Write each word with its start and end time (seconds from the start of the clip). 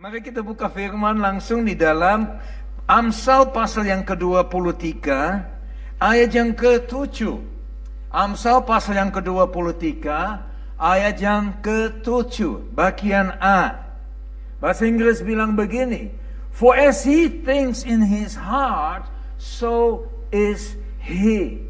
Mari 0.00 0.24
kita 0.24 0.40
buka 0.40 0.72
firman 0.72 1.20
langsung 1.20 1.68
di 1.68 1.76
dalam 1.76 2.24
Amsal 2.88 3.52
pasal 3.52 3.84
yang 3.84 4.00
ke-23 4.08 5.04
ayat 6.00 6.30
yang 6.32 6.56
ke-7. 6.56 7.36
Amsal 8.08 8.64
pasal 8.64 8.96
yang 8.96 9.12
ke-23 9.12 10.08
ayat 10.80 11.16
yang 11.20 11.60
ke-7 11.60 12.72
bagian 12.72 13.36
A. 13.36 13.84
Bahasa 14.64 14.88
Inggris 14.88 15.20
bilang 15.20 15.60
begini, 15.60 16.08
For 16.56 16.72
as 16.72 17.04
he 17.04 17.28
thinks 17.28 17.84
in 17.84 18.00
his 18.00 18.32
heart, 18.32 19.04
so 19.36 20.08
is 20.32 20.72
he. 21.04 21.60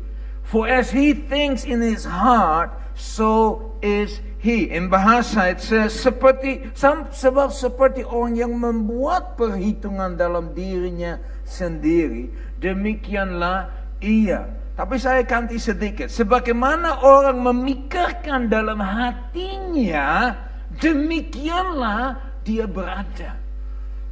For 0.46 0.70
as 0.70 0.94
he 0.94 1.10
thinks 1.10 1.66
in 1.66 1.82
his 1.82 2.06
heart, 2.06 2.70
so 2.94 3.74
is 3.82 4.22
he. 4.22 4.31
In 4.42 4.90
bahasa 4.90 5.54
it 5.54 5.62
says, 5.62 5.94
seperti, 5.94 6.66
sebab 6.74 7.54
seperti 7.54 8.02
orang 8.02 8.34
yang 8.34 8.52
membuat 8.58 9.38
perhitungan 9.38 10.18
dalam 10.18 10.50
dirinya 10.50 11.14
sendiri, 11.46 12.26
demikianlah 12.58 13.70
ia. 14.02 14.50
Tapi 14.74 14.98
saya 14.98 15.22
ganti 15.22 15.62
sedikit. 15.62 16.10
Sebagaimana 16.10 17.06
orang 17.06 17.38
memikirkan 17.38 18.50
dalam 18.50 18.82
hatinya, 18.82 20.34
demikianlah 20.74 22.18
dia 22.42 22.66
berada. 22.66 23.38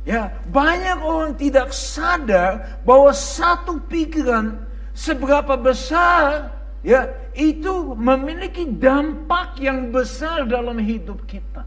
Ya, 0.07 0.30
banyak 0.47 0.99
orang 1.02 1.35
tidak 1.35 1.74
sadar 1.74 2.79
bahwa 2.87 3.10
satu 3.10 3.83
pikiran 3.91 4.62
seberapa 4.95 5.59
besar 5.59 6.55
ya 6.80 7.09
itu 7.37 7.93
memiliki 7.97 8.65
dampak 8.69 9.61
yang 9.61 9.93
besar 9.93 10.48
dalam 10.48 10.80
hidup 10.80 11.25
kita. 11.29 11.65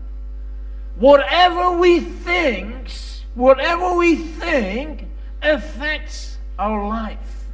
Whatever 0.97 1.77
we 1.81 2.05
think, 2.21 2.89
whatever 3.33 3.97
we 3.97 4.21
think 4.37 5.09
affects 5.41 6.37
our 6.61 6.85
life. 6.85 7.49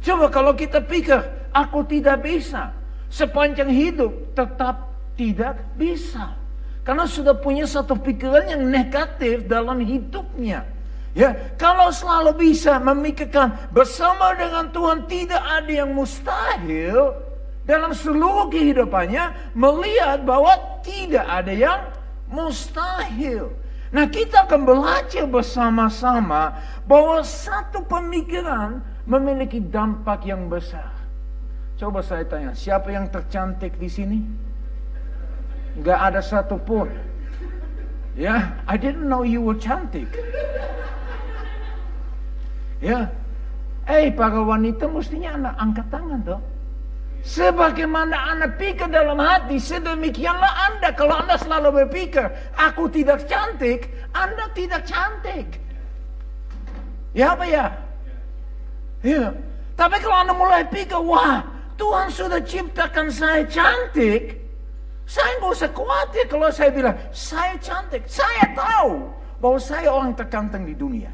Coba 0.00 0.32
kalau 0.32 0.56
kita 0.56 0.80
pikir, 0.80 1.20
aku 1.52 1.84
tidak 1.84 2.24
bisa. 2.24 2.72
Sepanjang 3.12 3.68
hidup 3.68 4.12
tetap 4.32 4.88
tidak 5.20 5.60
bisa. 5.76 6.32
Karena 6.84 7.04
sudah 7.04 7.36
punya 7.36 7.68
satu 7.68 7.92
pikiran 8.00 8.48
yang 8.48 8.64
negatif 8.64 9.44
dalam 9.44 9.84
hidupnya. 9.84 10.64
Ya, 11.18 11.34
kalau 11.58 11.90
selalu 11.90 12.54
bisa 12.54 12.78
memikirkan 12.78 13.50
bersama 13.74 14.38
dengan 14.38 14.70
Tuhan 14.70 15.10
tidak 15.10 15.42
ada 15.42 15.72
yang 15.82 15.90
mustahil, 15.90 17.10
dalam 17.66 17.90
seluruh 17.90 18.46
kehidupannya 18.48 19.52
melihat 19.58 20.22
bahwa 20.22 20.54
tidak 20.86 21.26
ada 21.26 21.50
yang 21.50 21.80
mustahil. 22.30 23.50
Nah 23.90 24.06
kita 24.06 24.48
akan 24.48 24.62
belajar 24.62 25.26
bersama-sama 25.26 26.54
bahwa 26.86 27.20
satu 27.26 27.84
pemikiran 27.84 28.80
memiliki 29.04 29.60
dampak 29.60 30.22
yang 30.22 30.46
besar. 30.46 30.94
Coba 31.76 31.98
saya 31.98 32.22
tanya, 32.30 32.54
siapa 32.54 32.94
yang 32.94 33.10
tercantik 33.10 33.74
di 33.76 33.90
sini? 33.90 34.18
Gak 35.82 36.14
ada 36.14 36.20
satupun. 36.22 36.90
Ya, 38.18 38.54
I 38.66 38.74
didn't 38.78 39.06
know 39.06 39.22
you 39.22 39.42
were 39.42 39.58
cantik. 39.58 40.10
Ya, 42.78 43.10
eh 43.90 44.10
para 44.14 44.38
wanita 44.38 44.86
mestinya 44.86 45.34
anak 45.34 45.54
angkat 45.58 45.86
tangan 45.90 46.20
toh. 46.22 46.40
Sebagaimana 47.26 48.14
Anda 48.30 48.46
pikir 48.54 48.86
dalam 48.94 49.18
hati, 49.18 49.58
sedemikianlah 49.58 50.70
Anda. 50.70 50.94
Kalau 50.94 51.18
Anda 51.18 51.34
selalu 51.34 51.84
berpikir, 51.84 52.30
aku 52.54 52.86
tidak 52.94 53.26
cantik, 53.26 53.90
Anda 54.14 54.46
tidak 54.54 54.86
cantik. 54.86 55.58
Ya 57.18 57.34
apa 57.34 57.44
ya? 57.50 57.66
Ya. 59.02 59.34
Tapi 59.74 59.98
kalau 59.98 60.18
Anda 60.22 60.34
mulai 60.38 60.62
pikir, 60.70 61.02
wah 61.02 61.42
Tuhan 61.74 62.06
sudah 62.14 62.38
ciptakan 62.38 63.10
saya 63.10 63.42
cantik, 63.50 64.38
saya 65.10 65.42
nggak 65.42 65.52
usah 65.58 65.70
khawatir 65.74 66.24
kalau 66.30 66.48
saya 66.54 66.70
bilang, 66.70 66.96
saya 67.10 67.58
cantik. 67.58 68.06
Saya 68.06 68.46
tahu 68.54 69.10
bahwa 69.42 69.58
saya 69.58 69.90
orang 69.90 70.14
terkanteng 70.14 70.70
di 70.70 70.74
dunia. 70.78 71.10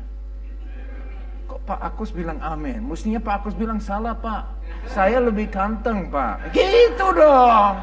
Pak 1.64 1.80
Akus 1.80 2.12
bilang 2.12 2.36
amin. 2.44 2.84
Mestinya 2.84 3.16
Pak 3.20 3.34
Akus 3.41 3.56
bilang 3.56 3.80
salah 3.80 4.12
Pak. 4.12 4.44
Saya 4.92 5.16
lebih 5.25 5.48
ganteng 5.48 6.12
Pak. 6.12 6.52
Gitu 6.52 7.06
dong. 7.16 7.80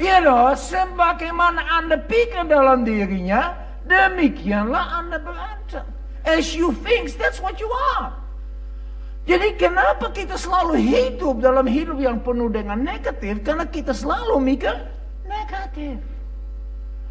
Iya 0.00 0.24
dong. 0.24 0.56
Sebagaimana 0.56 1.60
Anda 1.68 2.00
pikir 2.00 2.48
dalam 2.48 2.88
dirinya. 2.88 3.52
Demikianlah 3.84 5.04
Anda 5.04 5.20
berada. 5.20 5.84
As 6.24 6.56
you 6.56 6.72
think, 6.80 7.12
that's 7.20 7.44
what 7.44 7.60
you 7.60 7.68
are. 7.96 8.16
Jadi 9.28 9.60
kenapa 9.60 10.08
kita 10.16 10.40
selalu 10.40 10.80
hidup 10.80 11.44
dalam 11.44 11.68
hidup 11.68 12.00
yang 12.00 12.24
penuh 12.24 12.48
dengan 12.48 12.80
negatif? 12.80 13.44
Karena 13.44 13.68
kita 13.68 13.92
selalu 13.92 14.40
mikir 14.40 14.72
negatif. 15.28 16.00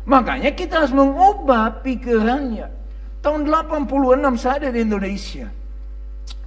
Makanya 0.09 0.50
kita 0.58 0.84
harus 0.84 0.94
mengubah 0.94 1.86
pikirannya. 1.86 2.66
Tahun 3.22 3.42
86 3.46 4.42
saya 4.42 4.74
di 4.74 4.81
Indonesia. 4.81 5.48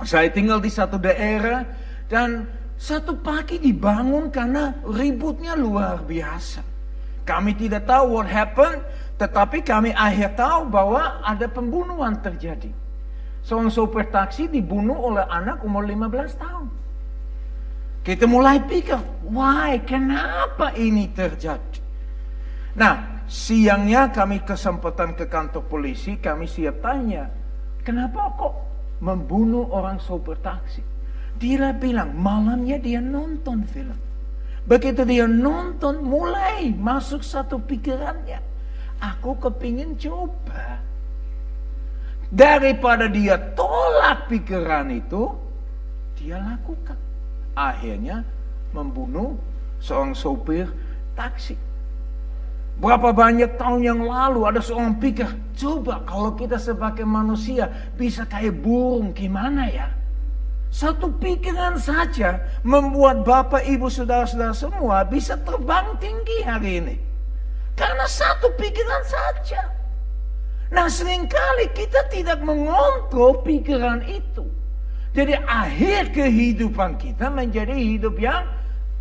Saya 0.02 0.28
tinggal 0.30 0.58
di 0.58 0.70
satu 0.70 0.98
daerah 0.98 1.62
dan 2.10 2.46
satu 2.74 3.14
pagi 3.22 3.62
dibangun 3.62 4.28
karena 4.34 4.74
ributnya 4.82 5.54
luar 5.54 6.02
biasa. 6.02 6.62
Kami 7.22 7.54
tidak 7.54 7.86
tahu 7.86 8.18
what 8.18 8.26
happened, 8.26 8.82
tetapi 9.14 9.62
kami 9.62 9.94
akhir 9.94 10.34
tahu 10.34 10.66
bahwa 10.66 11.22
ada 11.22 11.46
pembunuhan 11.46 12.18
terjadi. 12.18 12.74
Seorang 13.46 13.70
sopir 13.70 14.10
taksi 14.10 14.50
dibunuh 14.50 14.98
oleh 14.98 15.22
anak 15.30 15.62
umur 15.62 15.86
15 15.86 16.42
tahun. 16.42 16.66
Kita 18.02 18.26
mulai 18.26 18.58
pikir, 18.66 18.98
why, 19.30 19.78
kenapa 19.86 20.74
ini 20.74 21.06
terjadi? 21.14 21.78
Nah, 22.74 23.22
siangnya 23.30 24.10
kami 24.10 24.42
kesempatan 24.42 25.14
ke 25.14 25.30
kantor 25.30 25.62
polisi, 25.70 26.18
kami 26.18 26.50
siap 26.50 26.82
tanya, 26.82 27.30
kenapa 27.86 28.26
kok 28.34 28.54
membunuh 29.02 29.66
orang 29.74 29.98
sopir 29.98 30.38
taksi. 30.38 30.80
Dia 31.42 31.74
bilang 31.74 32.14
malamnya 32.14 32.78
dia 32.78 33.02
nonton 33.02 33.66
film. 33.66 33.98
Begitu 34.62 35.02
dia 35.02 35.26
nonton 35.26 36.06
mulai 36.06 36.70
masuk 36.70 37.26
satu 37.26 37.58
pikirannya. 37.58 38.38
Aku 39.02 39.34
kepingin 39.42 39.98
coba. 39.98 40.78
Daripada 42.30 43.10
dia 43.10 43.34
tolak 43.58 44.30
pikiran 44.30 44.86
itu, 44.94 45.34
dia 46.14 46.38
lakukan. 46.38 46.96
Akhirnya 47.58 48.22
membunuh 48.70 49.34
seorang 49.82 50.14
sopir 50.14 50.70
taksi. 51.18 51.58
Berapa 52.82 53.14
banyak 53.14 53.62
tahun 53.62 53.86
yang 53.86 54.00
lalu 54.02 54.42
ada 54.42 54.58
seorang 54.58 54.98
pikir, 54.98 55.30
coba 55.54 56.02
kalau 56.02 56.34
kita 56.34 56.58
sebagai 56.58 57.06
manusia 57.06 57.70
bisa 57.94 58.26
kayak 58.26 58.58
burung 58.58 59.14
gimana 59.14 59.70
ya? 59.70 59.86
Satu 60.66 61.14
pikiran 61.14 61.78
saja 61.78 62.42
membuat 62.66 63.22
bapak, 63.22 63.62
ibu, 63.70 63.86
saudara-saudara 63.86 64.50
semua 64.50 65.06
bisa 65.06 65.38
terbang 65.46 65.94
tinggi 66.02 66.42
hari 66.42 66.82
ini. 66.82 66.96
Karena 67.78 68.02
satu 68.02 68.50
pikiran 68.58 69.02
saja. 69.06 69.62
Nah 70.74 70.90
sering 70.90 71.30
kali 71.30 71.70
kita 71.78 72.10
tidak 72.10 72.42
mengontrol 72.42 73.46
pikiran 73.46 74.02
itu. 74.10 74.42
Jadi 75.14 75.38
akhir 75.38 76.10
kehidupan 76.10 76.98
kita 76.98 77.30
menjadi 77.30 77.78
hidup 77.78 78.18
yang 78.18 78.42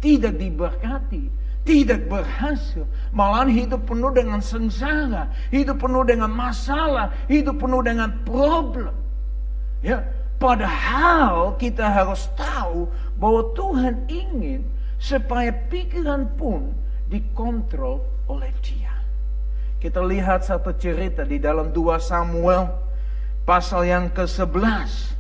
tidak 0.06 0.38
diberkati 0.38 1.41
tidak 1.62 2.10
berhasil. 2.10 2.86
Malahan 3.14 3.50
hidup 3.54 3.86
penuh 3.86 4.10
dengan 4.10 4.42
sengsara, 4.42 5.30
hidup 5.54 5.78
penuh 5.78 6.02
dengan 6.02 6.32
masalah, 6.34 7.14
hidup 7.30 7.62
penuh 7.62 7.82
dengan 7.86 8.10
problem. 8.26 8.94
Ya, 9.82 10.06
padahal 10.42 11.58
kita 11.62 11.86
harus 11.86 12.30
tahu 12.34 12.90
bahwa 13.22 13.54
Tuhan 13.54 14.10
ingin 14.10 14.66
supaya 14.98 15.54
pikiran 15.70 16.30
pun 16.38 16.74
dikontrol 17.10 18.02
oleh 18.30 18.50
Dia. 18.66 18.94
Kita 19.82 20.02
lihat 20.02 20.46
satu 20.46 20.78
cerita 20.78 21.26
di 21.26 21.42
dalam 21.42 21.74
2 21.74 21.98
Samuel 21.98 22.70
pasal 23.46 23.90
yang 23.90 24.14
ke-11. 24.14 25.18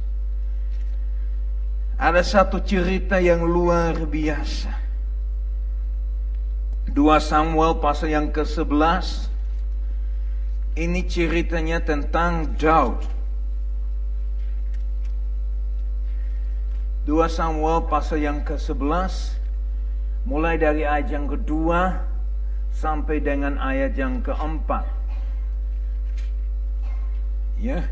Ada 2.01 2.21
satu 2.25 2.61
cerita 2.61 3.21
yang 3.21 3.45
luar 3.45 3.93
biasa. 4.05 4.80
2 6.91 7.23
Samuel 7.23 7.79
pasal 7.79 8.11
yang 8.11 8.35
ke-11 8.35 9.31
ini 10.75 11.07
ceritanya 11.07 11.79
tentang 11.79 12.51
Daud. 12.59 12.99
2 17.07 17.15
Samuel 17.31 17.87
pasal 17.87 18.19
yang 18.19 18.43
ke-11 18.43 19.39
mulai 20.27 20.59
dari 20.59 20.83
ayat 20.83 21.09
yang 21.15 21.31
kedua 21.31 22.03
sampai 22.75 23.23
dengan 23.23 23.55
ayat 23.55 23.95
yang 23.95 24.19
keempat. 24.19 24.83
Ya. 27.55 27.87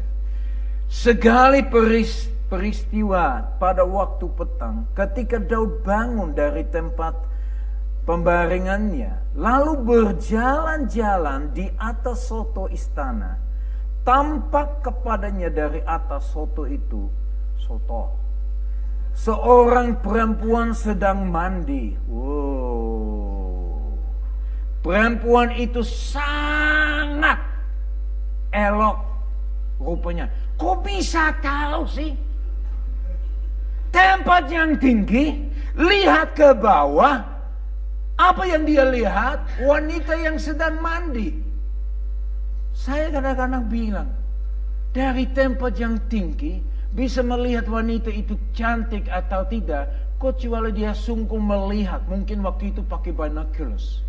Segala 0.92 1.56
peristiwa 2.52 3.48
pada 3.64 3.88
waktu 3.88 4.26
petang 4.36 4.92
ketika 4.92 5.40
Daud 5.40 5.88
bangun 5.88 6.36
dari 6.36 6.68
tempat 6.68 7.30
pembaringannya 8.04 9.36
lalu 9.40 9.74
berjalan-jalan 9.84 11.56
di 11.56 11.72
atas 11.80 12.28
soto 12.28 12.68
istana. 12.72 13.40
Tampak 14.04 14.82
kepadanya 14.84 15.52
dari 15.52 15.84
atas 15.86 16.32
soto 16.34 16.66
itu 16.66 17.08
soto. 17.60 18.16
Seorang 19.14 20.00
perempuan 20.00 20.72
sedang 20.72 21.28
mandi. 21.28 21.94
Wow. 22.08 23.94
Perempuan 24.80 25.52
itu 25.60 25.84
sangat 25.84 27.36
elok 28.56 28.98
rupanya. 29.78 30.32
Kok 30.56 30.78
bisa 30.88 31.36
tahu 31.44 31.84
sih? 31.88 32.12
Tempat 33.90 34.48
yang 34.54 34.78
tinggi, 34.78 35.50
lihat 35.74 36.38
ke 36.38 36.54
bawah, 36.54 37.26
apa 38.20 38.44
yang 38.44 38.68
dia 38.68 38.84
lihat? 38.84 39.48
Wanita 39.64 40.12
yang 40.20 40.36
sedang 40.36 40.84
mandi. 40.84 41.32
Saya 42.76 43.08
kadang-kadang 43.16 43.72
bilang, 43.72 44.12
dari 44.92 45.24
tempat 45.32 45.80
yang 45.80 45.96
tinggi, 46.12 46.60
bisa 46.92 47.24
melihat 47.24 47.72
wanita 47.72 48.12
itu 48.12 48.36
cantik 48.52 49.08
atau 49.08 49.48
tidak, 49.48 49.88
kecuali 50.20 50.76
dia 50.76 50.92
sungguh 50.92 51.40
melihat. 51.40 52.04
Mungkin 52.12 52.44
waktu 52.44 52.76
itu 52.76 52.84
pakai 52.84 53.16
binoculars. 53.16 54.04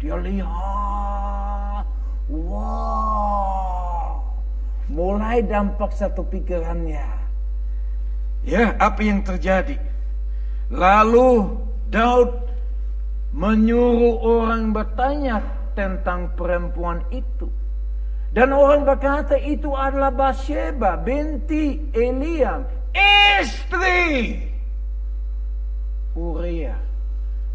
Dia 0.00 0.16
lihat, 0.16 1.84
wow, 2.32 4.24
mulai 4.88 5.44
dampak 5.44 5.92
satu 5.92 6.24
pikirannya. 6.24 7.04
Ya, 8.40 8.72
apa 8.80 9.04
yang 9.04 9.20
terjadi? 9.20 9.76
Lalu 10.72 11.60
Daud 11.92 12.49
menyuruh 13.30 14.18
orang 14.20 14.74
bertanya 14.74 15.42
tentang 15.78 16.34
perempuan 16.34 17.02
itu. 17.14 17.46
Dan 18.30 18.54
orang 18.54 18.86
berkata 18.86 19.34
itu 19.34 19.74
adalah 19.74 20.14
Bathsheba 20.14 20.94
binti 20.94 21.82
Eliam, 21.90 22.62
istri 22.94 24.38
Uria, 26.14 26.78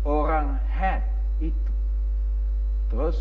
orang 0.03 0.59
Het 0.67 1.03
itu. 1.39 1.71
Terus 2.91 3.17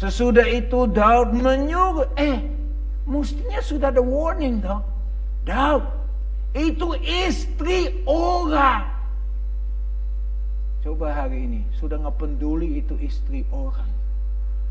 Sesudah 0.00 0.48
itu 0.48 0.88
Daud 0.88 1.36
menyuruh, 1.36 2.08
eh, 2.16 2.40
mestinya 3.04 3.60
sudah 3.60 3.92
ada 3.92 4.00
warning 4.00 4.64
dong. 4.64 4.80
Daud, 5.44 5.84
itu 6.56 6.96
istri 7.04 8.00
orang. 8.08 8.99
Coba 10.80 11.12
hari 11.12 11.44
ini, 11.44 11.60
sudah 11.76 12.00
nggak 12.00 12.16
peduli 12.16 12.80
itu 12.80 12.96
istri 13.04 13.44
orang. 13.52 13.92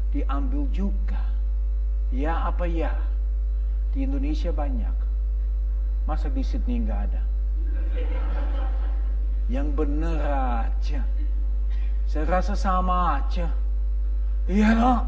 Diambil 0.10 0.66
juga. 0.74 1.22
Ya 2.10 2.50
apa 2.50 2.66
ya? 2.66 2.90
Di 3.94 4.10
Indonesia 4.10 4.50
banyak. 4.50 4.96
Masa 6.10 6.26
di 6.34 6.42
Sydney 6.42 6.82
nggak 6.82 7.02
ada? 7.14 7.22
Yang 9.54 9.68
benar 9.78 10.20
aja. 10.66 11.06
Saya 12.10 12.26
rasa 12.26 12.58
sama 12.58 13.22
aja. 13.22 13.54
Iya 14.50 14.74
loh. 14.74 15.06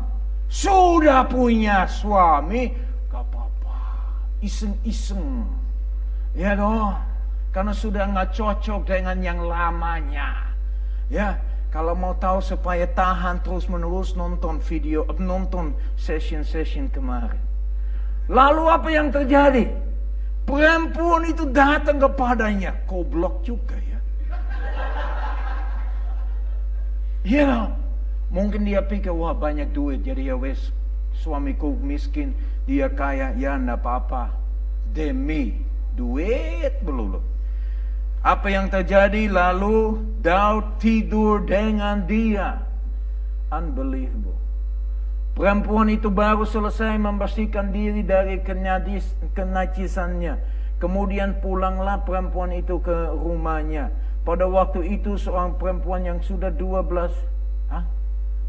Sudah 0.54 1.26
punya 1.26 1.90
suami, 1.90 2.78
gak 3.10 3.26
apa-apa. 3.26 3.78
Iseng-iseng. 4.46 5.50
Ya 6.38 6.54
dong. 6.54 6.94
Karena 7.50 7.74
sudah 7.74 8.06
nggak 8.06 8.38
cocok 8.38 8.86
dengan 8.86 9.18
yang 9.26 9.42
lamanya. 9.42 10.51
Ya, 11.12 11.44
kalau 11.76 11.92
mau 11.92 12.16
tahu 12.16 12.40
supaya 12.40 12.88
tahan 12.88 13.44
terus 13.44 13.68
menerus 13.68 14.16
nonton 14.16 14.64
video, 14.64 15.04
nonton 15.20 15.76
session-session 16.00 16.88
kemarin. 16.88 17.44
Lalu 18.32 18.64
apa 18.72 18.88
yang 18.88 19.12
terjadi? 19.12 19.68
Perempuan 20.48 21.28
itu 21.28 21.52
datang 21.52 22.00
kepadanya. 22.00 22.80
Goblok 22.88 23.44
juga 23.44 23.76
ya. 23.76 24.00
Ya, 27.22 27.44
you 27.44 27.82
Mungkin 28.32 28.64
dia 28.64 28.80
pikir, 28.80 29.12
wah 29.12 29.36
banyak 29.36 29.76
duit, 29.76 30.08
jadi 30.08 30.32
ya 30.32 30.36
wes 30.40 30.72
suamiku 31.20 31.76
miskin, 31.84 32.32
dia 32.64 32.88
kaya, 32.88 33.36
ya 33.36 33.60
enggak 33.60 33.84
apa-apa. 33.84 34.32
Demi 34.96 35.60
duit 36.00 36.72
belulu. 36.88 37.20
Apa 38.22 38.54
yang 38.54 38.70
terjadi 38.70 39.34
lalu 39.34 39.98
Daud 40.22 40.78
tidur 40.78 41.42
dengan 41.42 42.06
dia. 42.06 42.62
Unbelievable. 43.50 44.38
Perempuan 45.34 45.90
itu 45.90 46.14
baru 46.14 46.46
selesai 46.46 47.02
membersihkan 47.02 47.74
diri 47.74 48.06
dari 48.06 48.38
kenadis, 48.46 49.18
kenacisannya. 49.34 50.38
Kemudian 50.78 51.42
pulanglah 51.42 52.06
perempuan 52.06 52.54
itu 52.54 52.78
ke 52.78 53.10
rumahnya. 53.18 53.90
Pada 54.22 54.46
waktu 54.46 55.02
itu 55.02 55.18
seorang 55.18 55.58
perempuan 55.58 56.06
yang 56.06 56.22
sudah 56.22 56.54
12 56.54 57.10
Hah? 57.74 57.88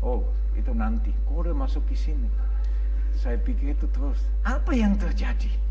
Oh, 0.04 0.26
itu 0.58 0.74
nanti. 0.74 1.14
Kok 1.30 1.48
udah 1.48 1.54
masuk 1.54 1.86
ke 1.88 1.94
sini? 1.96 2.26
Saya 3.14 3.38
pikir 3.38 3.78
itu 3.78 3.86
terus. 3.94 4.18
Apa 4.42 4.74
yang 4.74 4.98
terjadi? 4.98 5.61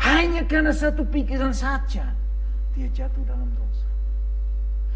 Hanya 0.00 0.48
karena 0.48 0.72
satu 0.72 1.04
pikiran 1.04 1.52
saja, 1.52 2.08
dia 2.72 2.88
jatuh 2.88 3.20
dalam 3.28 3.52
dosa. 3.52 3.88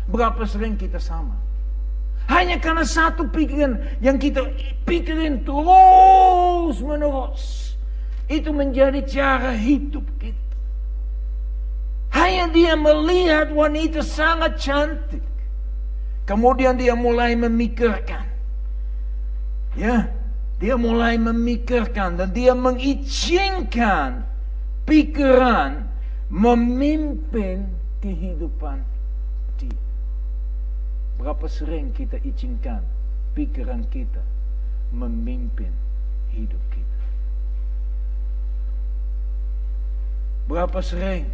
Berapa 0.08 0.48
sering 0.48 0.80
kita 0.80 0.96
sama? 0.96 1.36
Hanya 2.24 2.56
karena 2.56 2.88
satu 2.88 3.28
pikiran 3.28 4.00
yang 4.00 4.16
kita 4.16 4.48
pikirin 4.88 5.44
terus 5.44 6.80
menerus. 6.80 7.76
Itu 8.32 8.56
menjadi 8.56 9.04
cara 9.04 9.52
hidup 9.52 10.08
kita. 10.16 10.56
Hanya 12.16 12.48
dia 12.48 12.72
melihat 12.72 13.52
wanita 13.52 14.00
sangat 14.00 14.56
cantik. 14.56 15.20
Kemudian 16.24 16.80
dia 16.80 16.96
mulai 16.96 17.36
memikirkan. 17.36 18.24
Ya, 19.76 20.08
dia 20.56 20.80
mulai 20.80 21.20
memikirkan 21.20 22.16
dan 22.16 22.32
dia 22.32 22.56
mengizinkan 22.56 24.24
pikiran 24.84 25.84
memimpin 26.28 27.68
kehidupan 28.00 28.80
dia. 29.56 29.80
Berapa 31.20 31.46
sering 31.48 31.92
kita 31.96 32.20
izinkan 32.24 32.84
pikiran 33.32 33.84
kita 33.88 34.20
memimpin 34.92 35.72
hidup 36.32 36.60
kita? 36.72 37.02
Berapa 40.44 40.80
sering 40.84 41.24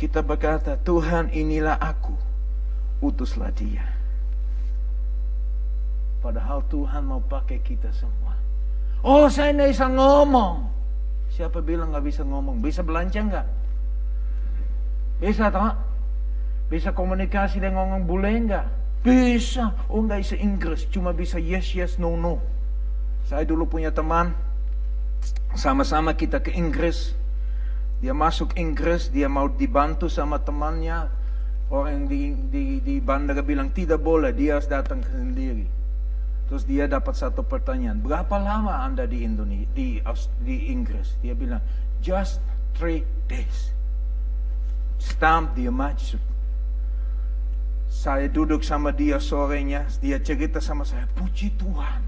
kita 0.00 0.24
berkata, 0.24 0.80
Tuhan 0.80 1.28
inilah 1.30 1.76
aku, 1.76 2.16
utuslah 3.04 3.52
dia. 3.52 3.84
Padahal 6.24 6.64
Tuhan 6.70 7.02
mau 7.04 7.20
pakai 7.20 7.60
kita 7.60 7.90
semua. 7.92 8.32
Oh 9.02 9.26
saya 9.26 9.50
tidak 9.50 9.74
bisa 9.74 9.86
ngomong. 9.90 10.70
Siapa 11.32 11.64
bilang 11.64 11.96
nggak 11.96 12.04
bisa 12.04 12.22
ngomong? 12.28 12.60
Bisa 12.60 12.84
belanja 12.84 13.24
nggak? 13.24 13.46
Bisa 15.24 15.48
tak? 15.48 15.74
Bisa 16.68 16.92
komunikasi 16.92 17.56
dengan 17.56 17.88
ngomong 17.88 18.02
bule 18.04 18.32
nggak? 18.48 18.66
Bisa. 19.00 19.72
Oh 19.88 20.04
nggak 20.04 20.20
bisa 20.20 20.36
Inggris, 20.36 20.84
cuma 20.92 21.16
bisa 21.16 21.40
yes 21.40 21.72
yes 21.72 21.96
no 21.96 22.14
no. 22.20 22.36
Saya 23.24 23.48
dulu 23.48 23.64
punya 23.64 23.88
teman, 23.88 24.36
sama-sama 25.56 26.12
kita 26.12 26.44
ke 26.44 26.52
Inggris. 26.52 27.16
Dia 28.02 28.12
masuk 28.12 28.58
Inggris, 28.58 29.08
dia 29.08 29.30
mau 29.30 29.48
dibantu 29.48 30.10
sama 30.12 30.36
temannya. 30.42 31.08
Orang 31.72 32.10
di, 32.10 32.36
di, 32.52 32.84
di 32.84 33.00
bandara 33.00 33.40
bilang 33.40 33.72
tidak 33.72 34.04
boleh, 34.04 34.36
dia 34.36 34.60
harus 34.60 34.68
datang 34.68 35.00
sendiri. 35.00 35.64
Terus 36.50 36.62
dia 36.68 36.84
dapat 36.84 37.14
satu 37.16 37.40
pertanyaan, 37.46 38.02
berapa 38.02 38.36
lama 38.36 38.84
Anda 38.84 39.08
di 39.08 39.24
Indonesia, 39.24 39.68
di, 39.72 40.02
di 40.42 40.56
Inggris? 40.68 41.16
Dia 41.22 41.32
bilang, 41.32 41.62
just 42.04 42.42
three 42.76 43.06
days. 43.30 43.72
Stamp 45.02 45.54
dia 45.58 45.72
maju. 45.72 46.18
Saya 47.92 48.26
duduk 48.26 48.64
sama 48.64 48.90
dia 48.90 49.20
sorenya, 49.20 49.84
dia 50.00 50.16
cerita 50.18 50.58
sama 50.58 50.82
saya, 50.82 51.04
puji 51.12 51.52
Tuhan. 51.60 52.00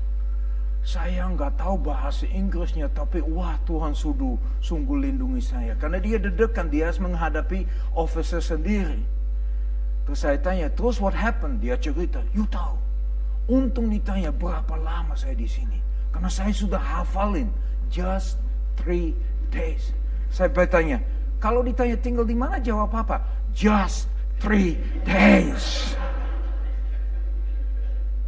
Saya 0.84 1.24
nggak 1.32 1.56
tahu 1.56 1.80
bahasa 1.80 2.28
Inggrisnya, 2.28 2.92
tapi 2.92 3.24
wah 3.24 3.56
Tuhan 3.64 3.96
sudah 3.96 4.36
sungguh 4.60 5.08
lindungi 5.08 5.40
saya. 5.40 5.72
Karena 5.80 5.96
dia 5.96 6.20
dedekan, 6.20 6.68
dia 6.68 6.92
harus 6.92 7.00
menghadapi 7.00 7.64
officer 7.96 8.44
sendiri. 8.44 9.00
Terus 10.04 10.20
saya 10.20 10.36
tanya, 10.36 10.68
terus 10.68 11.00
what 11.00 11.16
happened? 11.16 11.64
Dia 11.64 11.80
cerita, 11.80 12.20
you 12.36 12.44
tahu, 12.52 12.76
Untung 13.44 13.92
ditanya 13.92 14.32
berapa 14.32 14.74
lama 14.80 15.12
saya 15.12 15.36
di 15.36 15.44
sini. 15.44 15.76
Karena 16.08 16.32
saya 16.32 16.52
sudah 16.54 16.80
hafalin. 16.80 17.52
Just 17.92 18.40
three 18.80 19.12
days. 19.52 19.92
Saya 20.32 20.50
bertanya, 20.50 20.98
kalau 21.38 21.60
ditanya 21.60 21.94
tinggal 22.00 22.24
di 22.24 22.34
mana 22.34 22.58
jawab 22.58 22.90
apa? 22.96 23.20
Just 23.52 24.08
three 24.40 24.80
days. 25.06 25.94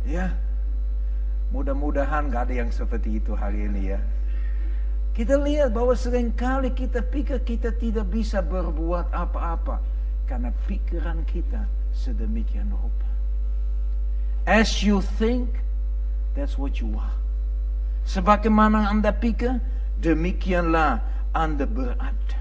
Ya, 0.06 0.30
mudah-mudahan 1.50 2.30
gak 2.30 2.46
ada 2.46 2.62
yang 2.62 2.70
seperti 2.70 3.18
itu 3.18 3.34
hari 3.34 3.66
ini 3.66 3.96
ya. 3.96 4.00
Kita 5.16 5.40
lihat 5.40 5.72
bahwa 5.72 5.96
sering 5.96 6.30
kali 6.36 6.76
kita 6.76 7.00
pikir 7.00 7.40
kita 7.40 7.72
tidak 7.74 8.06
bisa 8.12 8.44
berbuat 8.44 9.10
apa-apa. 9.16 9.80
Karena 10.28 10.52
pikiran 10.68 11.24
kita 11.24 11.64
sedemikian 11.96 12.68
rupa. 12.68 13.05
As 14.46 14.78
you 14.86 15.02
think, 15.02 15.50
that's 16.38 16.54
what 16.54 16.78
you 16.78 16.94
are. 16.94 17.18
Sebagaimana 18.06 18.86
Anda 18.86 19.10
pikir, 19.10 19.58
demikianlah 19.98 21.02
Anda 21.34 21.66
berada. 21.66 22.38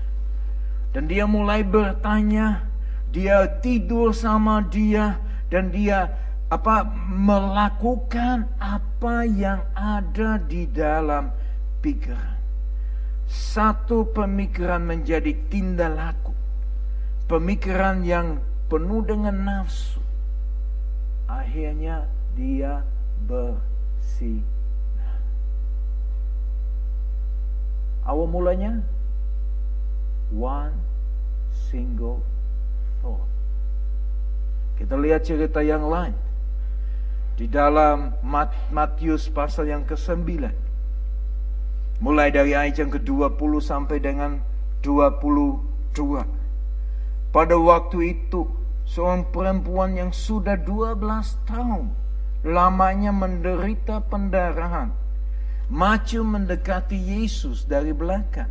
Dan 0.93 1.09
dia 1.09 1.25
mulai 1.25 1.65
bertanya, 1.65 2.61
dia 3.09 3.49
tidur 3.59 4.13
sama 4.13 4.61
dia, 4.69 5.17
dan 5.49 5.73
dia 5.73 6.13
apa 6.53 6.85
melakukan 7.09 8.45
apa 8.61 9.25
yang 9.25 9.65
ada 9.73 10.37
di 10.37 10.69
dalam 10.69 11.33
pikiran. 11.81 12.37
Satu 13.25 14.13
pemikiran 14.13 14.85
menjadi 14.85 15.33
tindak 15.49 15.97
laku. 15.97 16.37
Pemikiran 17.25 18.05
yang 18.05 18.37
penuh 18.69 19.01
dengan 19.01 19.33
nafsu. 19.41 20.04
Akhirnya 21.25 22.05
dia 22.37 22.85
bersih. 23.25 24.43
Awal 28.05 28.29
mulanya 28.29 28.85
one 30.29 30.77
single 31.49 32.21
thought. 33.01 33.25
Kita 34.77 34.93
lihat 34.99 35.25
cerita 35.25 35.65
yang 35.65 35.89
lain. 35.89 36.13
Di 37.35 37.49
dalam 37.49 38.15
Matius 38.71 39.27
pasal 39.27 39.67
yang 39.67 39.83
ke-9. 39.83 40.47
Mulai 41.99 42.27
dari 42.31 42.51
ayat 42.55 42.79
yang 42.79 42.91
ke-20 42.91 43.51
sampai 43.63 43.97
dengan 44.03 44.39
22. 44.83 46.23
Pada 47.31 47.55
waktu 47.59 47.97
itu, 48.15 48.47
seorang 48.85 49.27
perempuan 49.33 49.97
yang 49.97 50.11
sudah 50.13 50.55
12 50.55 51.01
tahun 51.49 51.91
lamanya 52.45 53.09
menderita 53.09 54.05
pendarahan 54.05 54.93
maju 55.67 56.19
mendekati 56.21 56.95
Yesus 56.95 57.65
dari 57.65 57.91
belakang 57.91 58.49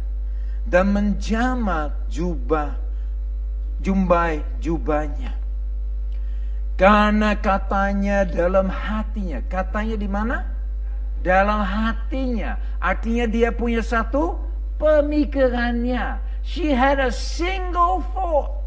dan 0.66 0.90
menjamah 0.90 1.94
jubah 2.10 2.74
jumbai 3.78 4.42
jubahnya 4.58 5.44
karena 6.74 7.38
katanya 7.38 8.26
dalam 8.26 8.66
hatinya. 8.66 9.38
Katanya 9.46 9.94
di 9.94 10.08
mana? 10.10 10.36
Dalam 11.22 11.62
hatinya. 11.62 12.58
Artinya 12.82 13.30
dia 13.30 13.54
punya 13.54 13.78
satu 13.78 14.34
pemikirannya. 14.82 16.18
She 16.42 16.74
had 16.74 16.98
a 16.98 17.14
single 17.14 18.02
thought. 18.10 18.63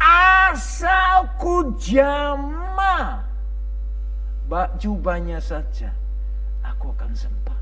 Asal 0.00 1.28
ku 1.40 1.74
jama 1.80 3.26
jubahnya 4.78 5.42
saja, 5.42 5.90
aku 6.62 6.94
akan 6.94 7.12
sempat. 7.16 7.58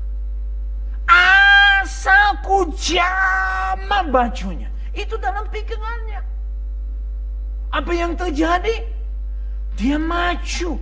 Asal 1.09 2.39
ku 2.45 2.69
jama 2.77 4.05
bajunya. 4.09 4.69
Itu 4.95 5.17
dalam 5.19 5.49
pikirannya. 5.49 6.21
Apa 7.73 7.91
yang 7.91 8.15
terjadi? 8.15 8.87
Dia 9.75 9.99
maju. 9.99 10.79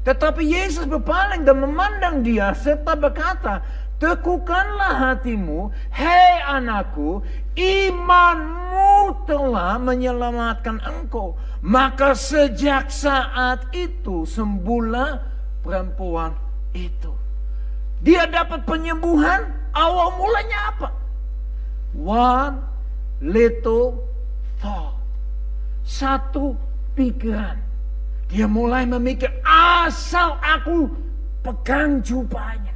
Tetapi 0.00 0.42
Yesus 0.46 0.88
berpaling 0.88 1.44
dan 1.44 1.60
memandang 1.60 2.22
dia 2.24 2.54
serta 2.56 2.96
berkata, 2.96 3.60
Tekukanlah 4.00 5.12
hatimu, 5.12 5.68
hei 5.92 6.40
anakku, 6.40 7.20
imanmu 7.52 9.28
telah 9.28 9.76
menyelamatkan 9.76 10.80
engkau. 10.80 11.36
Maka 11.60 12.16
sejak 12.16 12.88
saat 12.88 13.68
itu 13.76 14.24
sembuhlah 14.24 15.20
perempuan 15.60 16.32
itu. 16.72 17.12
Dia 18.00 18.24
dapat 18.24 18.64
penyembuhan, 18.64 19.44
awal 19.76 20.16
mulanya 20.16 20.72
apa? 20.72 20.88
One 21.92 22.56
little 23.20 24.00
thought. 24.64 24.96
Satu 25.84 26.56
pikiran. 26.96 27.60
Dia 28.32 28.48
mulai 28.48 28.88
memikir 28.88 29.28
asal 29.44 30.40
aku 30.40 30.88
pegang 31.44 32.00
jubahnya. 32.00 32.69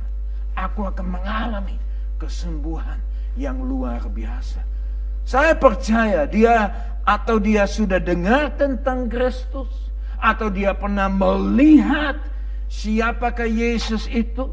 Aku 0.65 0.89
akan 0.89 1.21
mengalami 1.21 1.77
kesembuhan 2.17 2.97
yang 3.37 3.61
luar 3.61 4.01
biasa. 4.09 4.65
Saya 5.25 5.53
percaya 5.57 6.25
dia 6.25 6.73
atau 7.05 7.37
dia 7.37 7.69
sudah 7.69 8.01
dengar 8.01 8.57
tentang 8.57 9.09
Kristus. 9.13 9.69
Atau 10.25 10.49
dia 10.49 10.73
pernah 10.73 11.05
melihat 11.13 12.17
siapakah 12.73 13.45
Yesus 13.45 14.09
itu. 14.09 14.49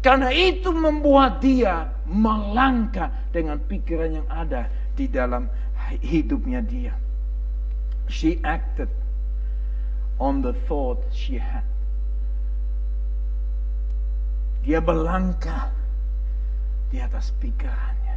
Karena 0.00 0.32
itu 0.32 0.72
membuat 0.72 1.44
dia 1.44 1.92
melangkah 2.08 3.12
dengan 3.28 3.60
pikiran 3.60 4.20
yang 4.20 4.28
ada 4.32 4.68
di 4.96 5.08
dalam 5.08 5.48
hidupnya 6.00 6.64
dia. 6.64 6.96
She 8.08 8.40
acted 8.44 8.88
on 10.20 10.40
the 10.40 10.56
thought 10.68 11.00
she 11.12 11.40
had. 11.40 11.64
Dia 14.64 14.80
berlangkah 14.80 15.68
di 16.88 16.98
atas 16.98 17.30
pikirannya. 17.36 18.16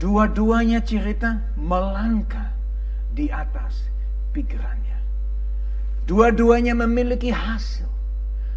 Dua-duanya 0.00 0.80
cerita 0.80 1.36
melangkah 1.60 2.48
di 3.12 3.28
atas 3.28 3.84
pikirannya. 4.32 4.96
Dua-duanya 6.08 6.72
memiliki 6.72 7.28
hasil. 7.28 7.86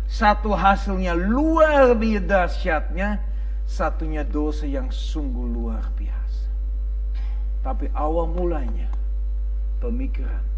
Satu 0.08 0.56
hasilnya 0.56 1.12
luar 1.18 1.92
biasa 1.98 2.24
dahsyatnya, 2.24 3.20
satunya 3.68 4.24
dosa 4.24 4.64
yang 4.64 4.88
sungguh 4.88 5.48
luar 5.52 5.84
biasa. 6.00 6.48
Tapi 7.64 7.92
awal 7.92 8.32
mulanya 8.32 8.88
pemikiran 9.80 10.54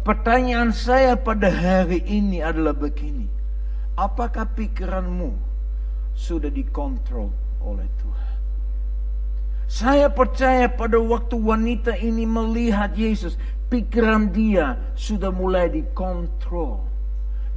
Pertanyaan 0.00 0.72
saya 0.72 1.12
pada 1.12 1.52
hari 1.52 2.00
ini 2.08 2.40
adalah 2.40 2.72
begini. 2.72 3.28
Apakah 3.98 4.46
pikiranmu 4.54 5.34
sudah 6.14 6.54
dikontrol 6.54 7.34
oleh 7.58 7.90
Tuhan? 7.98 8.36
Saya 9.66 10.06
percaya 10.06 10.70
pada 10.70 11.02
waktu 11.02 11.34
wanita 11.34 11.98
ini 11.98 12.22
melihat 12.22 12.94
Yesus, 12.94 13.34
pikiran 13.66 14.30
dia 14.30 14.78
sudah 14.94 15.34
mulai 15.34 15.66
dikontrol. 15.66 16.86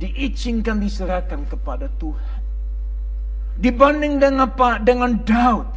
Diizinkan 0.02 0.82
diserahkan 0.82 1.46
kepada 1.46 1.86
Tuhan. 2.02 2.42
Dibanding 3.62 4.18
dengan 4.18 4.50
apa? 4.50 4.82
Dengan 4.82 5.22
Daud. 5.22 5.70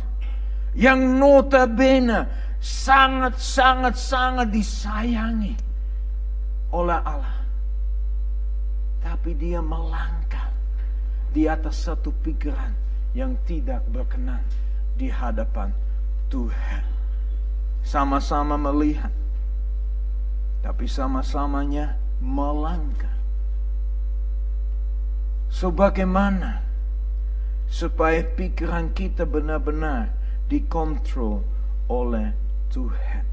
Yang 0.72 1.00
notabene 1.20 2.24
sangat-sangat-sangat 2.64 4.48
disayangi 4.48 5.54
oleh 6.72 6.98
Allah. 7.04 7.36
Tapi 9.04 9.36
dia 9.36 9.60
melangkah 9.60 10.43
di 11.34 11.50
atas 11.50 11.90
satu 11.90 12.14
pikiran 12.22 12.70
yang 13.10 13.34
tidak 13.42 13.82
berkenan 13.90 14.38
di 14.94 15.10
hadapan 15.10 15.74
Tuhan. 16.30 16.86
Sama-sama 17.82 18.54
melihat. 18.54 19.10
Tapi 20.62 20.86
sama-samanya 20.88 21.98
melangkah. 22.22 23.12
Sebagaimana 25.50 26.64
supaya 27.68 28.22
pikiran 28.22 28.94
kita 28.94 29.26
benar-benar 29.28 30.14
dikontrol 30.48 31.42
oleh 31.90 32.32
Tuhan. 32.72 33.23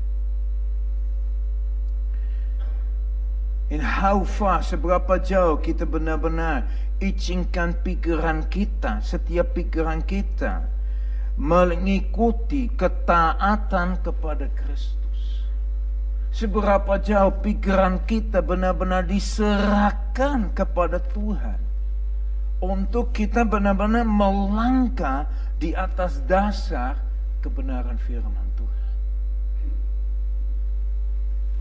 And 3.72 3.80
how 3.80 4.28
far, 4.28 4.60
seberapa 4.60 5.16
jauh 5.24 5.64
kita 5.64 5.88
benar-benar 5.88 6.68
izinkan 7.00 7.80
pikiran 7.80 8.52
kita, 8.52 9.00
setiap 9.00 9.56
pikiran 9.56 10.04
kita 10.04 10.68
mengikuti 11.40 12.68
ketaatan 12.68 14.04
kepada 14.04 14.52
Kristus. 14.52 15.48
Seberapa 16.36 17.00
jauh 17.00 17.32
pikiran 17.40 18.04
kita 18.04 18.44
benar-benar 18.44 19.08
diserahkan 19.08 20.52
kepada 20.52 21.00
Tuhan 21.00 21.60
untuk 22.60 23.16
kita 23.16 23.48
benar-benar 23.48 24.04
melangkah 24.04 25.32
di 25.56 25.72
atas 25.72 26.20
dasar 26.28 27.00
kebenaran 27.40 27.96
firman 28.04 28.41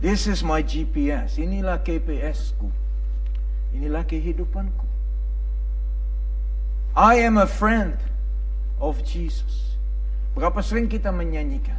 This 0.00 0.24
is 0.24 0.40
my 0.40 0.64
GPS. 0.64 1.36
Inilah 1.36 1.84
KPS 1.84 2.56
ku. 2.56 2.72
Inilah 3.76 4.02
kehidupanku. 4.08 4.88
I 6.96 7.20
am 7.22 7.36
a 7.36 7.46
friend 7.46 7.94
of 8.80 8.98
Jesus. 9.04 9.76
Berapa 10.32 10.64
sering 10.64 10.88
kita 10.88 11.12
menyanyikan? 11.12 11.78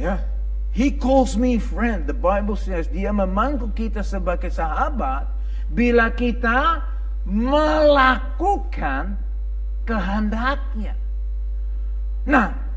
Ya, 0.00 0.24
He 0.72 0.92
calls 0.92 1.36
me 1.36 1.60
friend. 1.60 2.08
The 2.08 2.16
Bible 2.16 2.56
says 2.56 2.88
dia 2.88 3.12
memanggil 3.12 3.72
kita 3.76 4.00
sebagai 4.04 4.52
sahabat 4.52 5.28
bila 5.68 6.12
kita 6.12 6.84
melakukan 7.28 9.16
kehendaknya. 9.84 10.96
Nah, 12.28 12.67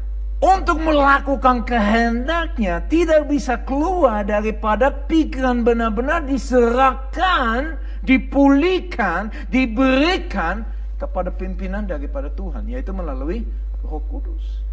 untuk 0.42 0.82
melakukan 0.82 1.62
kehendaknya 1.62 2.82
tidak 2.90 3.30
bisa 3.30 3.62
keluar 3.62 4.26
daripada 4.26 4.90
pikiran 4.90 5.62
benar-benar 5.62 6.26
diserahkan, 6.26 7.78
dipulihkan, 8.02 9.30
diberikan 9.54 10.66
kepada 10.98 11.30
pimpinan 11.30 11.86
daripada 11.86 12.34
Tuhan, 12.34 12.66
yaitu 12.66 12.90
melalui 12.90 13.46
Roh 13.86 14.02
Kudus. 14.10 14.66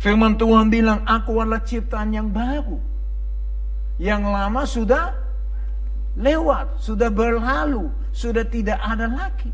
Firman 0.00 0.40
Tuhan 0.40 0.72
bilang, 0.72 1.04
aku 1.04 1.36
adalah 1.44 1.60
ciptaan 1.60 2.16
yang 2.16 2.32
baru. 2.32 2.80
Yang 4.00 4.22
lama 4.32 4.62
sudah 4.64 5.12
lewat, 6.16 6.80
sudah 6.80 7.12
berlalu, 7.12 7.92
sudah 8.16 8.48
tidak 8.48 8.80
ada 8.80 9.12
lagi. 9.12 9.52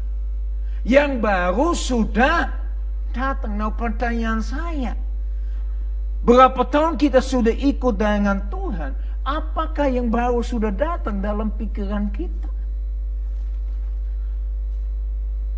Yang 0.87 1.19
baru 1.19 1.75
sudah 1.75 2.66
datang. 3.17 3.57
Nah 3.57 3.73
pertanyaan 3.73 4.45
saya, 4.45 4.93
berapa 6.21 6.61
tahun 6.69 7.01
kita 7.01 7.25
sudah 7.25 7.57
ikut 7.57 7.97
dengan 7.97 8.45
Tuhan? 8.53 8.93
Apakah 9.25 9.89
yang 9.89 10.13
baru 10.13 10.45
sudah 10.45 10.71
datang 10.71 11.25
dalam 11.25 11.49
pikiran 11.57 12.13
kita? 12.13 12.53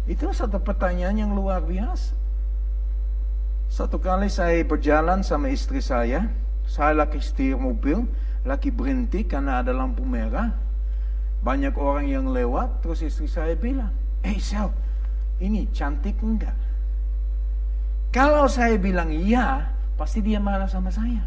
Itu 0.08 0.32
satu 0.32 0.56
pertanyaan 0.56 1.28
yang 1.28 1.32
luar 1.36 1.60
biasa. 1.60 2.16
Satu 3.68 4.00
kali 4.00 4.32
saya 4.32 4.64
berjalan 4.64 5.20
sama 5.20 5.52
istri 5.52 5.84
saya, 5.84 6.24
saya 6.64 6.96
lagi 6.96 7.20
setir 7.20 7.60
mobil, 7.60 8.08
lagi 8.48 8.72
berhenti 8.72 9.28
karena 9.28 9.60
ada 9.60 9.76
lampu 9.76 10.00
merah. 10.08 10.48
Banyak 11.44 11.76
orang 11.76 12.08
yang 12.08 12.32
lewat, 12.32 12.80
terus 12.80 13.04
istri 13.04 13.28
saya 13.28 13.52
bilang, 13.52 13.92
Eh 14.24 14.34
hey, 14.34 14.38
Sel, 14.40 14.72
ini 15.44 15.68
cantik 15.76 16.16
enggak? 16.24 16.56
Kalau 18.18 18.50
saya 18.50 18.74
bilang 18.74 19.14
iya, 19.14 19.62
pasti 19.94 20.18
dia 20.18 20.42
marah 20.42 20.66
sama 20.66 20.90
saya. 20.90 21.22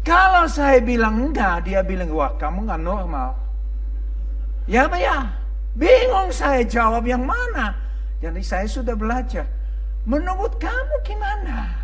Kalau 0.00 0.48
saya 0.48 0.80
bilang 0.80 1.28
enggak, 1.28 1.68
dia 1.68 1.84
bilang, 1.84 2.08
wah 2.08 2.32
kamu 2.40 2.64
enggak 2.64 2.80
normal. 2.80 3.36
Ya 4.64 4.88
apa 4.88 4.96
ya? 4.96 5.28
Bingung 5.76 6.32
saya 6.32 6.64
jawab 6.64 7.04
yang 7.04 7.28
mana. 7.28 7.76
Jadi 8.24 8.40
saya 8.40 8.64
sudah 8.64 8.96
belajar. 8.96 9.44
Menurut 10.08 10.56
kamu 10.56 11.04
gimana? 11.04 11.76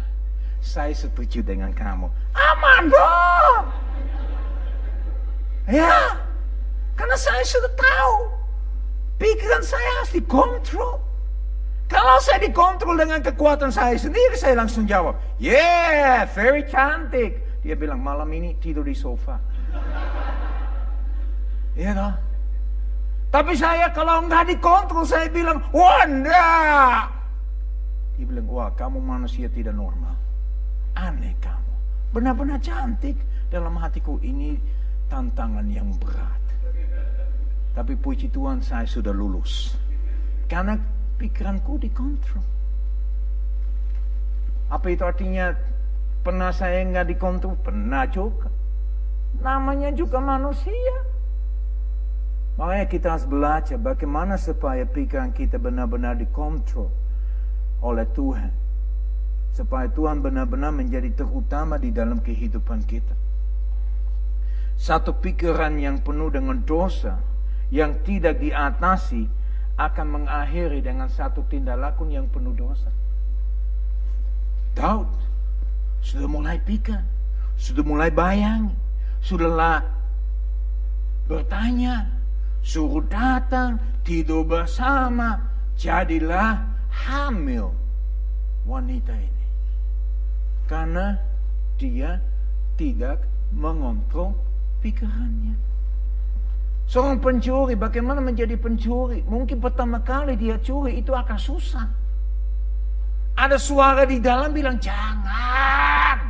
Saya 0.64 0.97
setuju 0.97 1.45
dengan 1.45 1.76
kamu. 1.76 2.09
Aman 2.33 2.88
dong. 2.88 3.64
Ya, 5.69 6.17
karena 6.97 7.21
saya 7.21 7.45
sudah 7.45 7.73
tahu. 7.76 8.33
Pikiran 9.21 9.61
saya 9.61 10.00
harus 10.00 10.17
dikontrol. 10.17 11.12
Kalau 11.93 12.17
saya 12.25 12.41
dikontrol 12.41 12.97
dengan 12.97 13.21
kekuatan 13.21 13.69
saya 13.69 14.00
sendiri, 14.00 14.33
saya 14.33 14.57
langsung 14.57 14.89
jawab, 14.89 15.21
yeah, 15.37 16.25
very 16.33 16.65
cantik. 16.65 17.37
Dia 17.61 17.76
bilang, 17.76 18.00
malam 18.00 18.33
ini 18.33 18.57
tidur 18.59 18.89
di 18.89 18.97
sofa. 18.97 19.37
Iya 21.76 21.93
kan? 21.93 22.15
Tapi 23.28 23.52
saya 23.57 23.93
kalau 23.93 24.25
nggak 24.25 24.57
dikontrol, 24.57 25.05
saya 25.05 25.28
bilang, 25.28 25.61
enggak. 25.73 27.13
Dia 28.17 28.25
bilang, 28.25 28.47
wah 28.49 28.73
kamu 28.73 28.99
manusia 29.00 29.52
tidak 29.52 29.76
normal. 29.76 30.17
Aneh 30.97 31.37
kamu. 31.45 31.75
Benar-benar 32.13 32.61
cantik. 32.65 33.17
Dalam 33.52 33.76
hatiku 33.76 34.17
ini 34.25 34.57
tantangan 35.13 35.69
yang 35.69 35.93
berat. 36.00 36.41
Tapi 37.76 37.93
puji 38.00 38.33
Tuhan 38.33 38.65
saya 38.65 38.89
sudah 38.89 39.13
lulus. 39.13 39.76
Karena 40.49 40.76
pikiranku 41.23 41.78
dikontrol. 41.78 42.43
Apa 44.75 44.91
itu 44.91 45.06
artinya 45.06 45.54
pernah 46.26 46.50
saya 46.50 46.82
nggak 46.82 47.15
dikontrol? 47.15 47.54
Pernah 47.63 48.11
juga. 48.11 48.50
Namanya 49.39 49.95
juga 49.95 50.19
manusia. 50.19 51.06
Makanya 52.58 52.87
kita 52.91 53.06
harus 53.15 53.26
belajar 53.30 53.78
bagaimana 53.78 54.35
supaya 54.35 54.82
pikiran 54.82 55.30
kita 55.30 55.63
benar-benar 55.63 56.19
dikontrol 56.19 56.91
oleh 57.80 58.04
Tuhan. 58.11 58.50
Supaya 59.54 59.87
Tuhan 59.87 60.25
benar-benar 60.25 60.75
menjadi 60.75 61.13
terutama 61.13 61.78
di 61.78 61.95
dalam 61.95 62.19
kehidupan 62.19 62.82
kita. 62.89 63.15
Satu 64.75 65.15
pikiran 65.15 65.78
yang 65.78 66.00
penuh 66.00 66.32
dengan 66.32 66.58
dosa, 66.65 67.21
yang 67.71 68.00
tidak 68.02 68.41
diatasi, 68.41 69.28
akan 69.88 70.06
mengakhiri 70.23 70.78
dengan 70.84 71.10
satu 71.10 71.42
tindak 71.50 71.80
laku 71.80 72.06
yang 72.06 72.28
penuh 72.30 72.54
dosa. 72.54 72.90
Daud 74.78 75.10
sudah 76.02 76.28
mulai 76.28 76.58
pikir, 76.62 76.99
sudah 77.58 77.84
mulai 77.84 78.10
bayang, 78.10 78.71
sudahlah 79.23 79.84
bertanya, 81.26 82.10
suruh 82.62 83.02
datang, 83.06 83.78
tidur 84.02 84.42
bersama, 84.47 85.38
jadilah 85.78 86.62
hamil 86.90 87.75
wanita 88.66 89.14
ini. 89.14 89.47
Karena 90.66 91.18
dia 91.76 92.23
tidak 92.78 93.23
mengontrol 93.52 94.32
pikirannya. 94.80 95.72
Seorang 96.93 97.25
pencuri, 97.25 97.73
bagaimana 97.73 98.21
menjadi 98.21 98.52
pencuri? 98.61 99.25
Mungkin 99.25 99.65
pertama 99.65 100.05
kali 100.05 100.37
dia 100.37 100.61
curi 100.61 101.00
itu 101.00 101.17
akan 101.17 101.39
susah. 101.41 101.89
Ada 103.33 103.57
suara 103.57 104.05
di 104.05 104.21
dalam 104.21 104.52
bilang 104.52 104.76
jangan. 104.76 106.21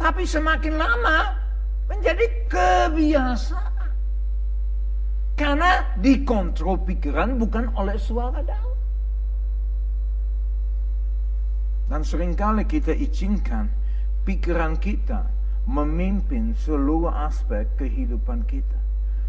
Tapi 0.00 0.24
semakin 0.24 0.72
lama 0.72 1.36
menjadi 1.84 2.48
kebiasaan. 2.48 3.92
Karena 5.36 5.84
dikontrol 6.00 6.88
pikiran 6.88 7.36
bukan 7.36 7.68
oleh 7.76 8.00
suara 8.00 8.40
dalam. 8.40 8.78
Dan 11.92 12.00
sering 12.08 12.32
kali 12.32 12.64
kita 12.64 12.96
izinkan 12.96 13.68
pikiran 14.24 14.80
kita 14.80 15.28
memimpin 15.68 16.56
seluruh 16.56 17.12
aspek 17.12 17.68
kehidupan 17.76 18.48
kita. 18.48 18.77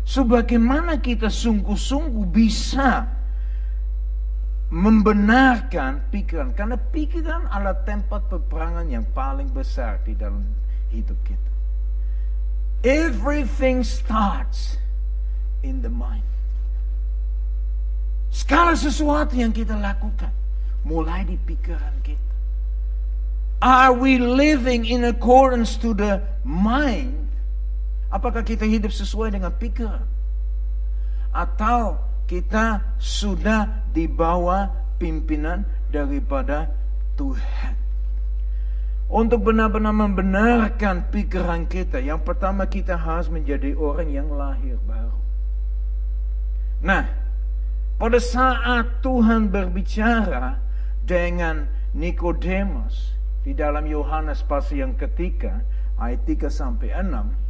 Sebagaimana 0.09 0.97
kita 0.97 1.29
sungguh-sungguh 1.29 2.25
bisa 2.33 3.05
membenarkan 4.73 6.09
pikiran. 6.09 6.57
Karena 6.57 6.81
pikiran 6.81 7.45
adalah 7.45 7.77
tempat 7.85 8.25
peperangan 8.25 8.89
yang 8.89 9.05
paling 9.13 9.53
besar 9.53 10.01
di 10.01 10.17
dalam 10.17 10.41
hidup 10.89 11.17
kita. 11.21 11.51
Everything 12.81 13.85
starts 13.85 14.81
in 15.61 15.85
the 15.85 15.93
mind. 15.93 16.25
Segala 18.33 18.73
sesuatu 18.73 19.37
yang 19.37 19.53
kita 19.53 19.77
lakukan 19.77 20.33
mulai 20.89 21.21
di 21.21 21.37
pikiran 21.37 22.01
kita. 22.01 22.33
Are 23.61 23.93
we 23.93 24.17
living 24.17 24.89
in 24.89 25.05
accordance 25.05 25.77
to 25.85 25.93
the 25.93 26.25
mind? 26.41 27.28
Apakah 28.09 28.41
kita 28.41 28.65
hidup 28.65 28.89
sesuai 28.89 29.37
dengan 29.37 29.53
pikiran? 29.53 30.05
Atau 31.29 32.01
kita 32.25 32.81
sudah 32.97 33.69
di 33.93 34.09
bawah 34.09 34.69
pimpinan 34.97 35.61
daripada 35.93 36.73
Tuhan? 37.13 37.77
Untuk 39.09 39.45
benar-benar 39.45 39.93
membenarkan 39.93 41.09
pikiran 41.09 41.65
kita, 41.65 41.97
yang 42.01 42.21
pertama 42.21 42.69
kita 42.69 42.93
harus 42.93 43.29
menjadi 43.29 43.73
orang 43.73 44.09
yang 44.09 44.29
lahir 44.29 44.77
baru. 44.85 45.17
Nah, 46.85 47.09
pada 47.97 48.21
saat 48.21 49.01
Tuhan 49.01 49.49
berbicara 49.49 50.61
dengan 51.05 51.65
Nikodemus, 51.97 53.17
di 53.41 53.57
dalam 53.57 53.89
Yohanes 53.89 54.45
pasal 54.45 54.85
yang 54.85 54.93
ketiga 54.93 55.65
ayat 55.97 56.21
3 56.29 56.53
sampai 56.53 56.93
6 56.93 57.48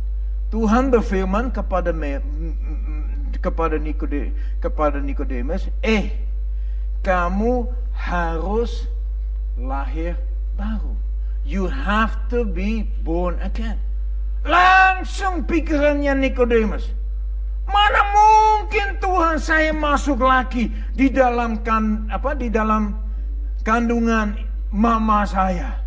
Tuhan 0.49 0.89
berfirman 0.89 1.53
kepada 1.53 1.93
kepada 3.37 3.77
Nikode, 3.77 4.33
kepada 4.57 4.97
Nikodemus, 4.97 5.69
"Eh, 5.85 6.09
kamu 7.05 7.69
harus 7.93 8.89
lahir 9.55 10.17
baru. 10.57 10.97
You 11.45 11.69
have 11.69 12.17
to 12.33 12.43
be 12.49 12.89
born 13.05 13.37
again." 13.45 13.77
Langsung 14.41 15.45
pikirannya 15.45 16.17
Nikodemus. 16.17 16.89
Mana 17.69 18.01
mungkin 18.09 18.97
Tuhan 18.97 19.37
saya 19.37 19.69
masuk 19.69 20.25
lagi 20.25 20.73
di 20.97 21.13
dalam 21.13 21.61
kan 21.61 22.09
apa 22.09 22.33
di 22.33 22.49
dalam 22.49 22.97
kandungan 23.61 24.33
mama 24.73 25.21
saya? 25.29 25.77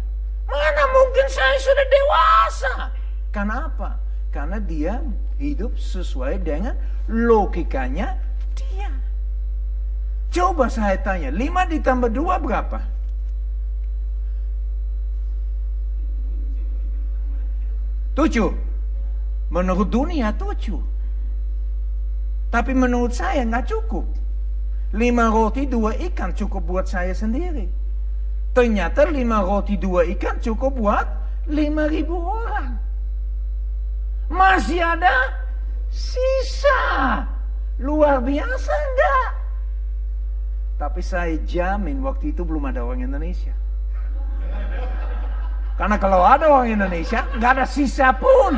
Mana 0.46 0.83
mungkin 0.94 1.27
saya 1.27 1.57
sudah 1.59 1.87
dewasa? 1.90 2.72
Kenapa? 3.35 4.02
Karena 4.33 4.59
dia 4.59 5.05
hidup 5.37 5.77
sesuai 5.77 6.40
dengan 6.40 6.75
logikanya 7.07 8.16
dia. 8.57 8.88
Coba 10.33 10.73
saya 10.73 10.97
tanya, 10.97 11.29
5 11.29 11.68
ditambah 11.68 12.09
2 12.09 12.40
berapa? 12.40 12.81
Tujuh. 18.12 18.53
Menurut 19.53 19.88
dunia 19.88 20.33
tujuh. 20.37 20.81
Tapi 22.53 22.73
menurut 22.77 23.12
saya 23.16 23.45
nggak 23.49 23.68
cukup. 23.68 24.05
Lima 24.92 25.33
roti 25.33 25.64
dua 25.64 25.97
ikan 26.12 26.37
cukup 26.37 26.68
buat 26.68 26.85
saya 26.85 27.16
sendiri. 27.16 27.64
Ternyata 28.53 29.09
lima 29.09 29.40
roti 29.40 29.81
dua 29.81 30.05
ikan 30.12 30.37
cukup 30.37 30.77
buat 30.77 31.07
lima 31.49 31.88
ribu 31.88 32.12
orang. 32.21 32.77
Masih 34.33 34.81
ada 34.81 35.12
sisa. 35.92 36.81
Luar 37.77 38.25
biasa 38.25 38.73
enggak? 38.73 39.29
Tapi 40.81 41.01
saya 41.05 41.37
jamin 41.45 42.01
waktu 42.01 42.33
itu 42.33 42.40
belum 42.42 42.73
ada 42.73 42.81
orang 42.81 43.05
Indonesia. 43.05 43.53
Karena 45.77 45.97
kalau 46.01 46.25
ada 46.25 46.49
orang 46.49 46.81
Indonesia, 46.81 47.29
nggak 47.37 47.53
ada 47.61 47.66
sisa 47.68 48.09
pun. 48.16 48.57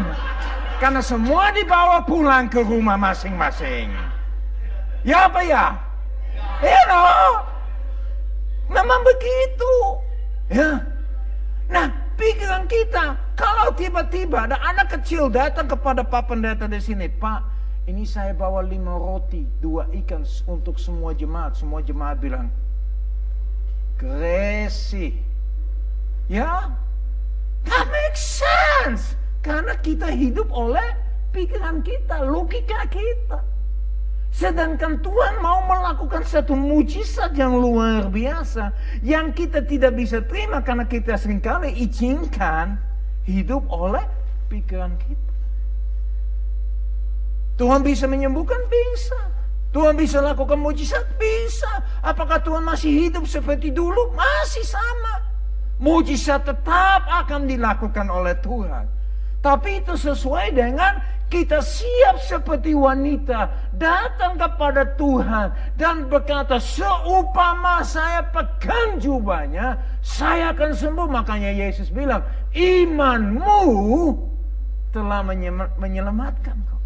Karena 0.79 1.03
semua 1.03 1.51
dibawa 1.51 2.07
pulang 2.07 2.47
ke 2.47 2.63
rumah 2.63 2.95
masing-masing. 2.95 3.91
Ya 5.03 5.27
apa 5.27 5.41
ya? 5.43 5.75
Ya 6.63 6.81
no. 6.87 7.03
Memang 8.71 9.01
begitu. 9.05 9.75
Ya. 10.49 10.71
Nah, 11.71 11.89
pikiran 12.15 12.65
kita, 12.67 13.19
kalau 13.35 13.75
tiba-tiba 13.75 14.47
ada 14.51 14.57
anak 14.63 14.95
kecil 14.99 15.31
datang 15.31 15.67
kepada 15.71 16.03
Pak 16.03 16.31
Pendeta 16.31 16.67
di 16.67 16.81
sini, 16.83 17.07
Pak, 17.11 17.41
ini 17.85 18.09
saya 18.09 18.33
bawa 18.33 18.65
lima 18.65 18.97
roti, 18.97 19.45
dua 19.61 19.85
ikan 20.05 20.25
untuk 20.49 20.81
semua 20.81 21.13
jemaat. 21.13 21.55
Semua 21.59 21.85
jemaat 21.85 22.17
bilang, 22.17 22.49
Gresi. 24.01 25.21
Ya, 26.27 26.73
that 27.69 27.87
makes 27.93 28.41
sense. 28.41 29.15
Karena 29.45 29.77
kita 29.85 30.09
hidup 30.09 30.49
oleh 30.49 30.97
pikiran 31.37 31.85
kita, 31.85 32.25
logika 32.25 32.89
kita. 32.89 33.54
Sedangkan 34.35 34.99
Tuhan 34.99 35.39
mau 35.39 35.63
melakukan 35.63 36.27
satu 36.27 36.59
mujizat 36.59 37.39
yang 37.39 37.55
luar 37.55 38.11
biasa. 38.11 38.75
Yang 39.07 39.47
kita 39.47 39.63
tidak 39.63 39.95
bisa 39.95 40.27
terima 40.27 40.59
karena 40.59 40.91
kita 40.91 41.15
sering 41.15 41.39
kali 41.39 41.71
izinkan 41.79 42.75
hidup 43.31 43.63
oleh 43.71 44.03
pikiran 44.51 44.91
kita. 44.99 45.35
Tuhan 47.55 47.87
bisa 47.87 48.11
menyembuhkan? 48.11 48.59
Bisa. 48.67 49.31
Tuhan 49.71 49.95
bisa 49.95 50.19
lakukan 50.19 50.59
mujizat? 50.59 51.07
Bisa. 51.15 51.71
Apakah 52.03 52.43
Tuhan 52.43 52.67
masih 52.67 52.91
hidup 52.91 53.31
seperti 53.31 53.71
dulu? 53.71 54.11
Masih 54.19 54.67
sama. 54.67 55.23
Mujizat 55.79 56.43
tetap 56.43 57.07
akan 57.07 57.47
dilakukan 57.47 58.11
oleh 58.11 58.35
Tuhan. 58.43 59.04
Tapi 59.45 59.85
itu 59.85 59.93
sesuai 59.93 60.57
dengan 60.57 61.05
kita 61.29 61.61
siap 61.61 62.17
seperti 62.25 62.73
wanita 62.73 63.53
datang 63.77 64.41
kepada 64.41 64.97
Tuhan 64.97 65.53
dan 65.77 66.09
berkata 66.09 66.57
seupama 66.57 67.85
saya 67.85 68.25
pegang 68.33 69.03
jubahnya 69.03 69.77
saya 70.01 70.55
akan 70.57 70.71
sembuh 70.73 71.09
makanya 71.11 71.53
Yesus 71.53 71.91
bilang 71.93 72.25
imanmu 72.55 73.61
telah 74.95 75.21
menyelamatkan 75.77 76.57
kau. 76.71 76.81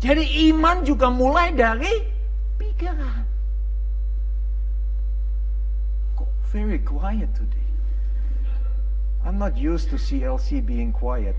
Jadi 0.00 0.54
iman 0.54 0.86
juga 0.86 1.10
mulai 1.10 1.52
dari 1.52 1.90
pikiran. 2.56 3.28
Very 6.52 6.78
quiet 6.84 7.32
today? 7.32 7.61
I'm 9.22 9.38
not 9.38 9.54
used 9.54 9.90
to 9.94 9.96
CLC 9.96 10.58
being 10.64 10.90
quiet. 10.90 11.38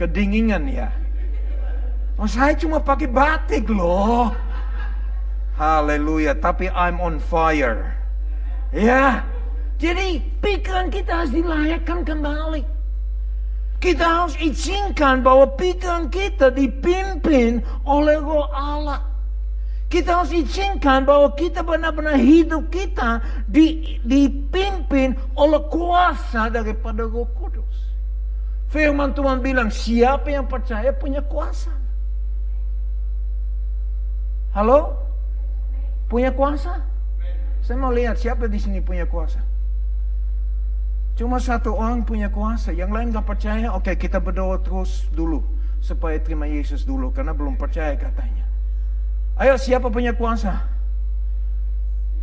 Kedinginan 0.00 0.68
ya. 0.68 0.88
Oh, 2.16 2.24
saya 2.24 2.56
cuma 2.56 2.80
pakai 2.80 3.08
batik 3.12 3.68
loh. 3.68 4.32
Haleluya, 5.56 6.36
tapi 6.36 6.68
I'm 6.72 7.00
on 7.00 7.20
fire. 7.20 7.92
Ya. 8.72 9.24
Jadi 9.76 10.24
pikiran 10.40 10.88
kita 10.88 11.24
harus 11.24 11.32
dilayakkan 11.32 12.00
kembali. 12.04 12.64
Kita 13.76 14.04
harus 14.04 14.36
izinkan 14.40 15.20
bahwa 15.20 15.52
pikiran 15.60 16.08
kita 16.08 16.48
dipimpin 16.48 17.60
oleh 17.84 18.16
roh 18.16 18.48
Allah. 18.48 19.04
Kita 19.86 20.18
harus 20.18 20.34
izinkan 20.34 21.06
bahwa 21.06 21.30
kita 21.38 21.62
benar-benar 21.62 22.18
hidup 22.18 22.74
kita 22.74 23.22
dipimpin 24.02 25.14
oleh 25.38 25.62
kuasa 25.70 26.50
daripada 26.50 27.06
roh 27.06 27.30
kudus. 27.38 27.94
Firman 28.66 29.14
Tuhan 29.14 29.38
bilang, 29.46 29.70
siapa 29.70 30.26
yang 30.26 30.50
percaya 30.50 30.90
punya 30.90 31.22
kuasa. 31.22 31.70
Halo? 34.50 34.98
Punya 36.10 36.34
kuasa? 36.34 36.82
Saya 37.62 37.78
mau 37.78 37.94
lihat 37.94 38.18
siapa 38.18 38.50
di 38.50 38.58
sini 38.58 38.82
punya 38.82 39.06
kuasa. 39.06 39.38
Cuma 41.14 41.38
satu 41.38 41.78
orang 41.78 42.02
punya 42.02 42.26
kuasa, 42.26 42.74
yang 42.74 42.90
lain 42.90 43.14
gak 43.14 43.26
percaya. 43.26 43.70
Oke, 43.70 43.94
kita 43.94 44.18
berdoa 44.18 44.58
terus 44.60 45.06
dulu 45.14 45.46
supaya 45.78 46.18
terima 46.18 46.50
Yesus 46.50 46.82
dulu 46.82 47.14
karena 47.14 47.30
belum 47.34 47.54
percaya 47.54 47.94
katanya. 47.94 48.45
Ayo 49.36 49.60
siapa 49.60 49.92
punya 49.92 50.16
kuasa? 50.16 50.64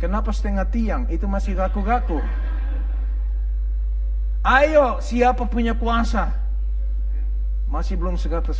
Kenapa 0.02 0.34
setengah 0.34 0.66
tiang? 0.66 1.06
Itu 1.06 1.30
masih 1.30 1.54
ragu-ragu. 1.54 2.18
Ayo 4.42 4.98
siapa 4.98 5.46
punya 5.46 5.78
kuasa? 5.78 6.34
Masih 7.70 7.94
belum 7.94 8.18
100%. 8.18 8.50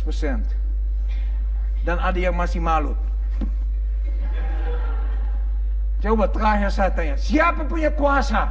Dan 1.85 1.97
ada 1.99 2.17
yang 2.17 2.33
masih 2.33 2.63
malu. 2.63 2.95
Coba 6.01 6.29
terakhir 6.31 6.69
saya 6.71 6.91
tanya, 6.93 7.15
siapa 7.17 7.65
punya 7.65 7.89
kuasa? 7.93 8.49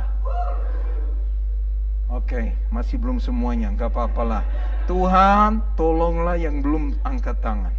Oke, 2.10 2.34
okay, 2.34 2.46
masih 2.70 2.98
belum 2.98 3.18
semuanya, 3.18 3.74
nggak 3.74 3.90
apa-apalah. 3.90 4.42
Tuhan, 4.86 5.58
tolonglah 5.74 6.38
yang 6.38 6.62
belum 6.62 6.94
angkat 7.02 7.34
tangan. 7.42 7.74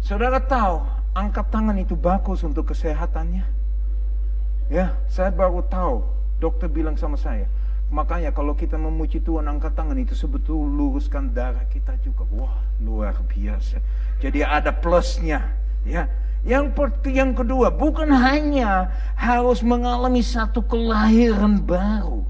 Saudara 0.00 0.40
tahu, 0.40 0.80
angkat 1.14 1.46
tangan 1.52 1.76
itu 1.76 1.94
bagus 1.94 2.40
untuk 2.42 2.72
kesehatannya. 2.72 3.44
Ya, 4.70 4.94
saya 5.10 5.30
baru 5.34 5.60
tahu. 5.66 6.02
Dokter 6.40 6.72
bilang 6.72 6.96
sama 6.96 7.20
saya, 7.20 7.44
makanya 7.92 8.32
kalau 8.32 8.56
kita 8.56 8.80
memuji 8.80 9.20
Tuhan 9.20 9.44
angkat 9.44 9.76
tangan 9.76 9.92
itu 10.00 10.16
sebetul 10.16 10.56
luruskan 10.56 11.36
darah 11.36 11.68
kita 11.68 12.00
juga. 12.00 12.24
Wah, 12.32 12.64
luar 12.80 13.12
biasa. 13.28 13.76
Jadi 14.24 14.40
ada 14.40 14.72
plusnya, 14.72 15.52
ya. 15.84 16.08
Yang 16.40 16.72
yang 17.12 17.36
kedua, 17.36 17.68
bukan 17.68 18.08
hanya 18.08 18.88
harus 19.12 19.60
mengalami 19.60 20.24
satu 20.24 20.64
kelahiran 20.64 21.60
baru. 21.60 22.24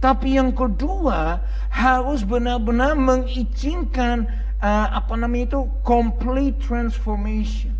Tapi 0.00 0.40
yang 0.40 0.56
kedua, 0.56 1.44
harus 1.68 2.24
benar-benar 2.24 2.96
mengizinkan 2.96 4.24
uh, 4.64 4.96
apa 4.96 5.12
namanya 5.20 5.52
itu 5.52 5.68
complete 5.84 6.56
transformation. 6.64 7.76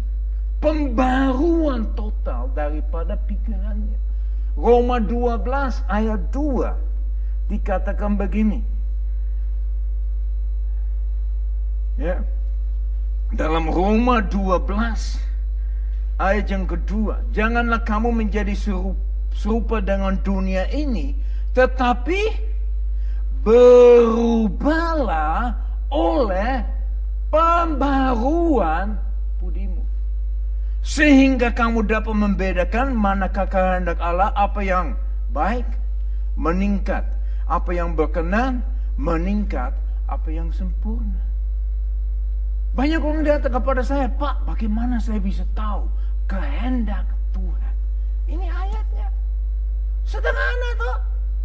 Pembaruan 0.61 1.89
total 1.97 2.53
daripada 2.53 3.17
pikirannya. 3.25 4.05
Roma 4.55 5.03
12 5.03 5.43
ayat 5.91 6.31
2 6.31 7.51
dikatakan 7.51 8.15
begini. 8.17 8.63
Ya. 11.99 12.23
Dalam 13.35 13.67
Roma 13.67 14.23
12 14.23 14.63
ayat 16.23 16.47
yang 16.47 16.71
kedua, 16.71 17.19
janganlah 17.35 17.83
kamu 17.83 18.15
menjadi 18.15 18.55
serupa 19.35 19.83
dengan 19.83 20.15
dunia 20.23 20.71
ini, 20.71 21.19
tetapi 21.51 22.31
berubahlah 23.43 25.59
oleh 25.91 26.74
pembaruan 27.35 28.95
budimu. 29.43 29.83
Sehingga 30.87 31.51
kamu 31.51 31.83
dapat 31.91 32.15
membedakan 32.15 32.95
manakah 32.95 33.51
kehendak 33.51 33.99
Allah 33.99 34.31
apa 34.39 34.63
yang 34.63 34.95
baik, 35.35 35.67
meningkat. 36.39 37.03
Apa 37.51 37.75
yang 37.75 37.99
berkenan, 37.99 38.63
meningkat. 38.95 39.75
Apa 40.07 40.29
yang 40.31 40.55
sempurna. 40.55 41.25
Banyak 42.77 43.01
orang 43.03 43.27
datang 43.27 43.59
kepada 43.59 43.83
saya, 43.83 44.07
Pak, 44.07 44.47
bagaimana 44.47 45.01
saya 45.01 45.19
bisa 45.19 45.43
tahu 45.57 45.89
kehendak 46.31 47.07
Tuhan? 47.33 47.75
Ini 48.31 48.47
ayatnya. 48.47 49.09
Sederhana 50.07 50.71
tuh. 50.79 50.99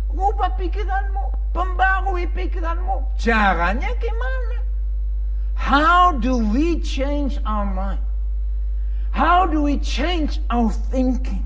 Ngubah 0.09 0.57
pikiranmu, 0.57 1.53
pembarui 1.53 2.25
pikiranmu. 2.33 2.97
Caranya 3.21 3.93
gimana? 4.01 4.68
How 5.59 6.15
do 6.15 6.39
we 6.39 6.79
change 6.79 7.35
our 7.43 7.67
mind? 7.67 7.99
How 9.11 9.43
do 9.43 9.61
we 9.67 9.75
change 9.77 10.39
our 10.47 10.71
thinking? 10.71 11.43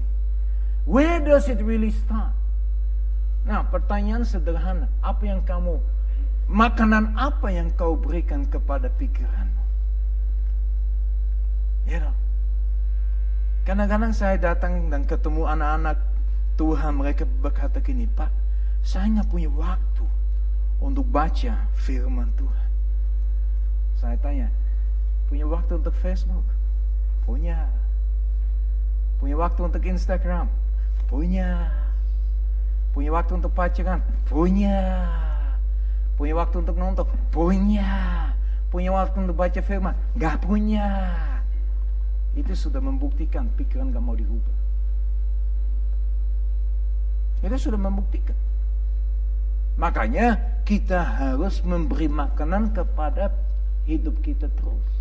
Where 0.86 1.17
does 1.17 1.49
it 1.49 1.58
really 1.65 1.89
start? 1.89 2.32
Nah, 3.43 3.65
pertanyaan 3.67 4.21
sederhana. 4.23 4.88
Apa 5.02 5.28
yang 5.28 5.41
kamu, 5.41 5.82
makanan 6.47 7.17
apa 7.17 7.52
yang 7.52 7.73
kau 7.73 7.97
berikan 7.97 8.45
kepada 8.45 8.88
pikiranmu? 8.93 9.63
Ya 11.89 11.97
you 11.97 11.99
know? 12.06 12.15
Kadang-kadang 13.63 14.12
saya 14.12 14.36
datang 14.36 14.91
dan 14.91 15.08
ketemu 15.08 15.47
anak-anak 15.47 15.95
Tuhan 16.60 16.99
mereka 16.99 17.23
berkata 17.39 17.80
gini, 17.80 18.04
Pak, 18.12 18.28
saya 18.84 19.08
nggak 19.08 19.32
punya 19.32 19.47
waktu 19.47 20.06
untuk 20.84 21.08
baca 21.08 21.63
firman 21.80 22.28
Tuhan. 22.36 22.62
Saya 24.04 24.20
tanya, 24.20 24.52
punya 25.32 25.48
waktu 25.48 25.80
untuk 25.80 25.96
Facebook? 26.04 26.44
Punya. 27.24 27.72
Punya 29.24 29.39
waktu 29.39 29.63
untuk 29.63 29.80
Instagram? 29.80 30.52
Punya. 31.08 31.72
Punya 32.92 33.16
waktu 33.16 33.39
untuk 33.39 33.56
pacaran? 33.56 34.04
Punya. 34.28 35.08
Punya 36.20 36.36
waktu 36.36 36.68
untuk 36.68 36.76
nonton? 36.76 37.08
Punya. 37.32 37.88
Punya 38.68 38.92
waktu 38.92 39.24
untuk 39.24 39.39
baca 39.39 39.62
firman? 39.63 39.96
Gak 40.20 40.44
punya. 40.44 41.16
Itu 42.36 42.52
sudah 42.60 42.84
membuktikan 42.84 43.48
pikiran 43.56 43.96
gak 43.96 44.04
mau 44.04 44.20
dirubah. 44.20 44.58
Itu 47.39 47.56
sudah 47.56 47.80
membuktikan. 47.80 48.36
Makanya 49.80 50.60
kita 50.68 51.00
harus 51.00 51.63
memberi 51.63 52.12
makanan 52.12 52.76
kepada 52.76 53.32
hidup 53.89 54.15
kita 54.24 54.48
terus. 54.48 54.91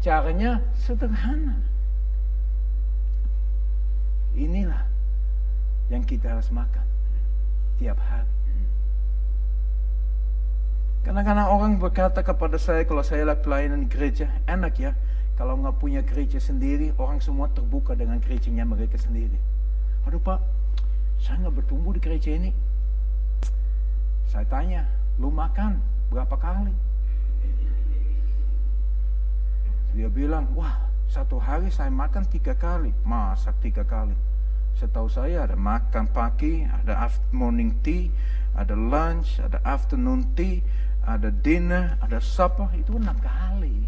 Caranya 0.00 0.64
sederhana. 0.80 1.60
Inilah 4.32 4.86
yang 5.90 6.06
kita 6.06 6.38
harus 6.38 6.48
makan 6.54 6.86
tiap 7.76 7.98
hari. 7.98 8.30
Kadang-kadang 11.00 11.48
orang 11.48 11.72
berkata 11.80 12.20
kepada 12.20 12.60
saya 12.60 12.84
kalau 12.84 13.00
saya 13.00 13.24
lihat 13.24 13.40
pelayanan 13.40 13.88
gereja, 13.88 14.28
enak 14.44 14.76
ya. 14.76 14.92
Kalau 15.40 15.56
nggak 15.56 15.80
punya 15.80 16.04
gereja 16.04 16.36
sendiri, 16.36 16.92
orang 17.00 17.24
semua 17.24 17.48
terbuka 17.48 17.96
dengan 17.96 18.20
gerejanya 18.20 18.68
mereka 18.68 19.00
sendiri. 19.00 19.40
Aduh 20.04 20.20
pak, 20.20 20.44
saya 21.16 21.40
nggak 21.40 21.64
bertumbuh 21.64 21.96
di 21.96 22.00
gereja 22.04 22.36
ini. 22.36 22.52
Saya 24.28 24.44
tanya, 24.44 24.84
lu 25.16 25.32
makan 25.32 25.80
berapa 26.12 26.36
kali? 26.36 26.89
Dia 29.94 30.06
bilang, 30.06 30.50
wah 30.54 30.90
satu 31.10 31.42
hari 31.42 31.74
saya 31.74 31.90
makan 31.90 32.22
tiga 32.30 32.54
kali, 32.54 32.94
masak 33.02 33.58
tiga 33.58 33.82
kali. 33.82 34.14
Setahu 34.78 35.10
saya 35.10 35.44
ada 35.44 35.58
makan 35.58 36.06
pagi, 36.14 36.62
ada 36.64 37.10
morning 37.34 37.74
tea, 37.82 38.08
ada 38.54 38.78
lunch, 38.78 39.42
ada 39.42 39.58
afternoon 39.66 40.30
tea, 40.38 40.62
ada 41.02 41.28
dinner, 41.28 41.98
ada 41.98 42.22
supper, 42.22 42.70
itu 42.78 42.94
enam 42.96 43.18
kali. 43.18 43.84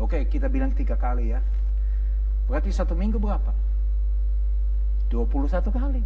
Oke, 0.00 0.24
kita 0.28 0.48
bilang 0.48 0.72
tiga 0.72 0.96
kali 0.96 1.36
ya. 1.36 1.40
Berarti 2.48 2.72
satu 2.72 2.96
minggu 2.96 3.20
berapa? 3.20 3.52
21 5.12 5.70
kali 5.70 6.02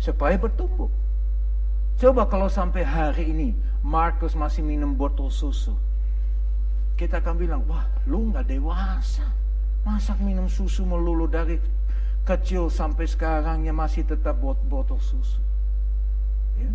supaya 0.00 0.36
bertumbuh. 0.40 0.88
Coba 2.00 2.24
kalau 2.28 2.48
sampai 2.48 2.80
hari 2.80 3.28
ini 3.28 3.48
Markus 3.84 4.32
masih 4.32 4.64
minum 4.64 4.96
botol 4.96 5.28
susu. 5.28 5.76
Kita 7.00 7.16
akan 7.24 7.34
bilang, 7.40 7.64
wah 7.64 7.88
lu 8.04 8.28
nggak 8.28 8.44
dewasa. 8.44 9.24
Masak 9.88 10.20
minum 10.20 10.52
susu 10.52 10.84
melulu 10.84 11.24
dari 11.24 11.56
kecil 12.28 12.68
sampai 12.68 13.08
sekarang 13.08 13.64
ya 13.64 13.72
masih 13.72 14.04
tetap 14.04 14.36
bot 14.36 14.60
botol 14.68 15.00
susu. 15.00 15.40
Ya? 16.60 16.68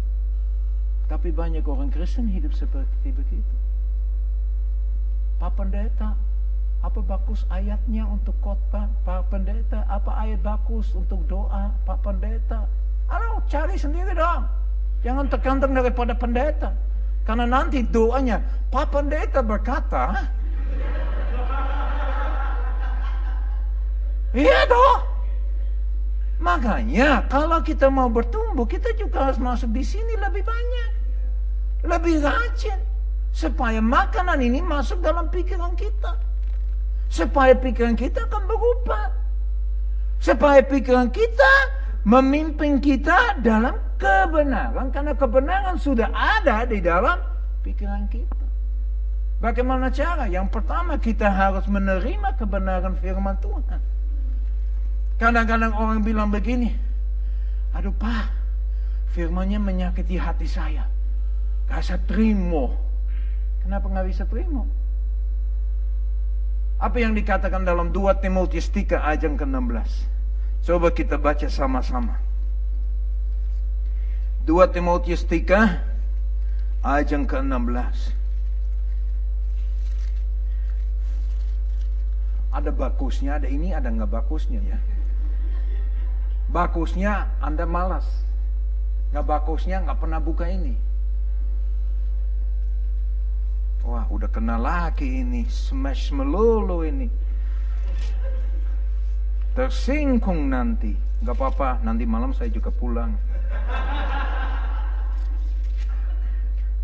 Tapi 1.06 1.30
banyak 1.30 1.62
orang 1.70 1.94
Kristen 1.94 2.26
hidup 2.26 2.58
seperti 2.58 3.14
begitu. 3.14 3.54
Pak 5.38 5.54
Pendeta, 5.54 6.18
apa 6.82 7.00
bagus 7.06 7.46
ayatnya 7.54 8.10
untuk 8.10 8.34
khotbah 8.42 8.90
Pak 9.06 9.30
Pendeta? 9.30 9.86
Apa 9.86 10.26
ayat 10.26 10.42
bagus 10.42 10.90
untuk 10.98 11.22
doa 11.30 11.70
Pak 11.86 12.02
Pendeta? 12.02 12.66
Halo, 13.14 13.46
cari 13.46 13.78
sendiri 13.78 14.18
dong. 14.18 14.50
Jangan 15.06 15.30
tergantung 15.30 15.78
daripada 15.78 16.18
pendeta. 16.18 16.74
Karena 17.26 17.50
nanti 17.50 17.82
doanya, 17.82 18.38
Pak 18.70 18.94
Pendeta 18.94 19.42
berkata, 19.42 20.30
Iya 24.36 24.68
dong. 24.68 25.02
Makanya 26.44 27.24
kalau 27.32 27.64
kita 27.64 27.88
mau 27.88 28.12
bertumbuh, 28.12 28.68
kita 28.68 28.92
juga 29.00 29.32
harus 29.32 29.40
masuk 29.40 29.72
di 29.72 29.82
sini 29.82 30.14
lebih 30.20 30.44
banyak. 30.44 30.92
Lebih 31.88 32.20
rajin. 32.20 32.80
Supaya 33.32 33.80
makanan 33.80 34.44
ini 34.44 34.60
masuk 34.60 35.00
dalam 35.00 35.32
pikiran 35.32 35.72
kita. 35.80 36.20
Supaya 37.08 37.56
pikiran 37.56 37.96
kita 37.96 38.28
akan 38.28 38.44
berubah. 38.44 39.08
Supaya 40.20 40.60
pikiran 40.60 41.08
kita 41.16 41.54
memimpin 42.06 42.78
kita 42.78 43.42
dalam 43.42 43.82
kebenaran 43.98 44.94
karena 44.94 45.18
kebenaran 45.18 45.76
sudah 45.82 46.14
ada 46.14 46.64
di 46.70 46.78
dalam 46.80 47.18
pikiran 47.66 48.06
kita. 48.08 48.46
Bagaimana 49.42 49.90
cara? 49.90 50.30
Yang 50.30 50.54
pertama 50.54 50.96
kita 51.02 51.28
harus 51.28 51.66
menerima 51.66 52.38
kebenaran 52.38 52.96
firman 53.02 53.36
Tuhan. 53.42 53.82
Kadang-kadang 55.18 55.74
orang 55.76 56.06
bilang 56.06 56.30
begini, 56.30 56.72
aduh 57.74 57.92
pak, 57.92 58.32
firmannya 59.12 59.60
menyakiti 59.60 60.16
hati 60.16 60.48
saya. 60.48 60.86
Gak 61.66 61.82
bisa 61.82 61.98
terima. 62.06 62.70
Kenapa 63.66 63.90
gak 63.90 64.08
bisa 64.08 64.24
terima? 64.30 64.62
Apa 66.78 67.02
yang 67.02 67.18
dikatakan 67.18 67.66
dalam 67.66 67.90
2 67.90 68.22
Timotius 68.22 68.70
3 68.70 69.02
ayat 69.02 69.26
ke-16? 69.26 70.15
Coba 70.66 70.90
kita 70.90 71.22
baca 71.22 71.46
sama-sama. 71.46 72.18
2 74.50 74.66
Timotius 74.74 75.22
3 75.22 75.78
ayat 76.82 77.08
yang 77.14 77.30
ke-16. 77.30 78.18
Ada 82.50 82.74
bagusnya, 82.74 83.38
ada 83.38 83.46
ini, 83.46 83.78
ada 83.78 83.94
nggak 83.94 84.10
bagusnya 84.10 84.58
ya. 84.66 84.82
Bagusnya 86.50 87.30
Anda 87.46 87.70
malas. 87.70 88.10
Nggak 89.14 89.26
bagusnya 89.30 89.86
nggak 89.86 90.02
pernah 90.02 90.18
buka 90.18 90.50
ini. 90.50 90.74
Wah, 93.86 94.10
udah 94.10 94.34
kenal 94.34 94.66
lagi 94.66 95.22
ini, 95.22 95.46
smash 95.46 96.10
melulu 96.10 96.82
ini 96.82 97.25
tersingkung 99.56 100.52
nanti. 100.52 100.94
Gak 101.24 101.40
apa-apa, 101.40 101.82
nanti 101.82 102.04
malam 102.04 102.36
saya 102.36 102.52
juga 102.52 102.70
pulang. 102.70 103.16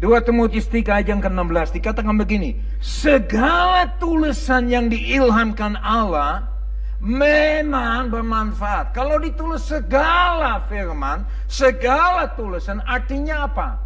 Dua 0.02 0.18
Timotius 0.18 0.66
3 0.66 0.98
ayat 0.98 1.08
yang 1.14 1.22
ke-16 1.22 1.78
dikatakan 1.78 2.18
begini. 2.18 2.58
Segala 2.82 3.86
tulisan 4.02 4.66
yang 4.66 4.90
diilhamkan 4.90 5.78
Allah 5.78 6.50
memang 6.98 8.10
bermanfaat. 8.10 8.98
Kalau 8.98 9.22
ditulis 9.22 9.62
segala 9.62 10.66
firman, 10.66 11.22
segala 11.46 12.34
tulisan 12.34 12.82
artinya 12.90 13.46
apa? 13.46 13.78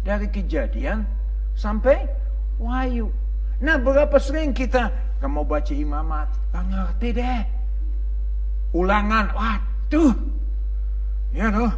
Dari 0.00 0.32
kejadian 0.32 1.04
sampai 1.52 2.08
wahyu. 2.56 3.12
Nah 3.60 3.76
berapa 3.76 4.16
sering 4.16 4.56
kita 4.56 4.88
gak 5.20 5.28
mau 5.28 5.44
baca 5.44 5.76
imamat? 5.76 6.32
Gak 6.56 6.64
ngerti 6.72 7.08
deh 7.20 7.59
ulangan, 8.72 9.30
waduh, 9.34 10.14
ya 11.34 11.50
loh. 11.50 11.72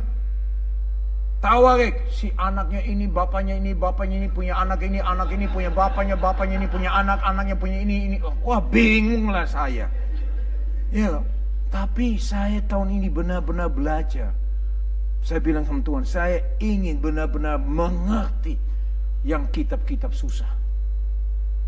Tawarik, 1.42 2.06
si 2.06 2.30
anaknya 2.38 2.86
ini, 2.86 3.10
bapaknya 3.10 3.58
ini, 3.58 3.74
bapaknya 3.74 4.22
ini 4.22 4.28
punya 4.30 4.54
anak 4.62 4.78
ini, 4.78 5.02
anak 5.02 5.26
ini 5.34 5.50
punya 5.50 5.74
bapaknya, 5.74 6.14
bapaknya 6.14 6.62
ini 6.62 6.68
punya 6.70 6.94
anak, 6.94 7.18
anaknya 7.26 7.58
punya 7.58 7.82
ini, 7.82 7.94
ini. 8.06 8.16
Wah 8.46 8.62
bingung 8.62 9.34
lah 9.34 9.42
saya. 9.42 9.90
Ya, 10.94 11.18
tapi 11.74 12.14
saya 12.22 12.62
tahun 12.70 12.94
ini 13.02 13.10
benar-benar 13.10 13.74
belajar. 13.74 14.30
Saya 15.26 15.42
bilang 15.42 15.66
sama 15.66 15.82
Tuhan, 15.82 16.06
saya 16.06 16.38
ingin 16.62 17.02
benar-benar 17.02 17.58
mengerti 17.58 18.54
yang 19.26 19.50
kitab-kitab 19.50 20.14
susah. 20.14 20.50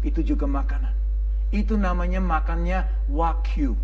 Itu 0.07 0.23
juga 0.23 0.47
makanan. 0.47 0.95
Itu 1.51 1.75
namanya 1.75 2.23
makannya 2.23 2.87
wakyu. 3.11 3.75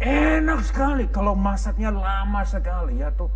Enak 0.00 0.64
sekali 0.64 1.04
kalau 1.12 1.36
masaknya 1.36 1.92
lama 1.92 2.40
sekali 2.48 3.04
ya 3.04 3.12
tuh. 3.12 3.28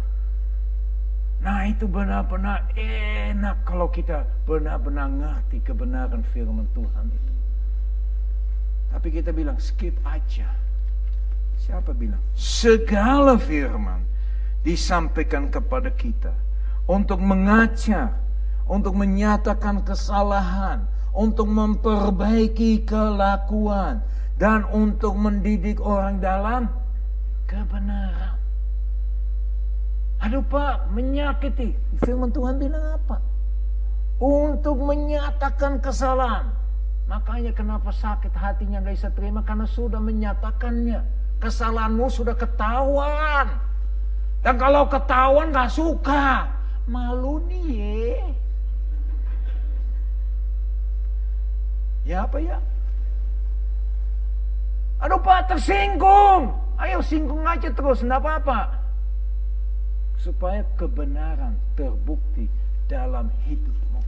Nah 1.44 1.68
itu 1.68 1.84
benar-benar 1.84 2.72
enak 2.72 3.68
kalau 3.68 3.92
kita 3.92 4.24
benar-benar 4.48 5.12
ngerti 5.12 5.60
kebenaran 5.60 6.24
firman 6.32 6.64
Tuhan 6.72 7.04
itu. 7.12 7.32
Tapi 8.96 9.08
kita 9.12 9.28
bilang 9.36 9.60
skip 9.60 9.92
aja. 10.08 10.48
Siapa 11.60 11.92
bilang? 11.92 12.20
Segala 12.32 13.36
firman 13.36 14.00
disampaikan 14.64 15.52
kepada 15.52 15.92
kita 15.92 16.32
untuk 16.88 17.20
mengajar, 17.20 18.16
untuk 18.64 18.96
menyatakan 18.96 19.84
kesalahan, 19.84 20.88
untuk 21.12 21.44
memperbaiki 21.44 22.88
kelakuan, 22.88 24.00
dan 24.34 24.66
untuk 24.74 25.14
mendidik 25.14 25.78
orang 25.78 26.18
dalam 26.18 26.66
kebenaran. 27.46 28.34
Aduh 30.24 30.42
Pak, 30.42 30.90
menyakiti. 30.90 31.76
Firman 32.00 32.32
Tuhan 32.32 32.56
bilang 32.56 32.96
apa? 32.96 33.20
Untuk 34.18 34.80
menyatakan 34.80 35.78
kesalahan. 35.84 36.48
Makanya 37.04 37.52
kenapa 37.52 37.92
sakit 37.92 38.32
hatinya 38.32 38.80
gak 38.80 38.96
bisa 38.96 39.10
terima 39.12 39.44
karena 39.44 39.68
sudah 39.68 40.00
menyatakannya. 40.00 41.04
Kesalahanmu 41.44 42.08
sudah 42.08 42.32
ketahuan. 42.32 43.52
Dan 44.40 44.56
kalau 44.56 44.88
ketahuan 44.88 45.52
gak 45.52 45.68
suka, 45.68 46.48
malu 46.88 47.44
nih. 47.44 48.16
Ya 52.08 52.24
apa 52.24 52.40
ya? 52.40 52.56
Aduh 55.04 55.20
Pak 55.20 55.52
tersinggung. 55.52 56.48
Ayo 56.80 57.04
singgung 57.04 57.44
aja 57.44 57.68
terus, 57.68 58.00
enggak 58.00 58.24
apa-apa. 58.24 58.80
Supaya 60.16 60.64
kebenaran 60.80 61.60
terbukti 61.76 62.48
dalam 62.88 63.28
hidupmu. 63.44 64.00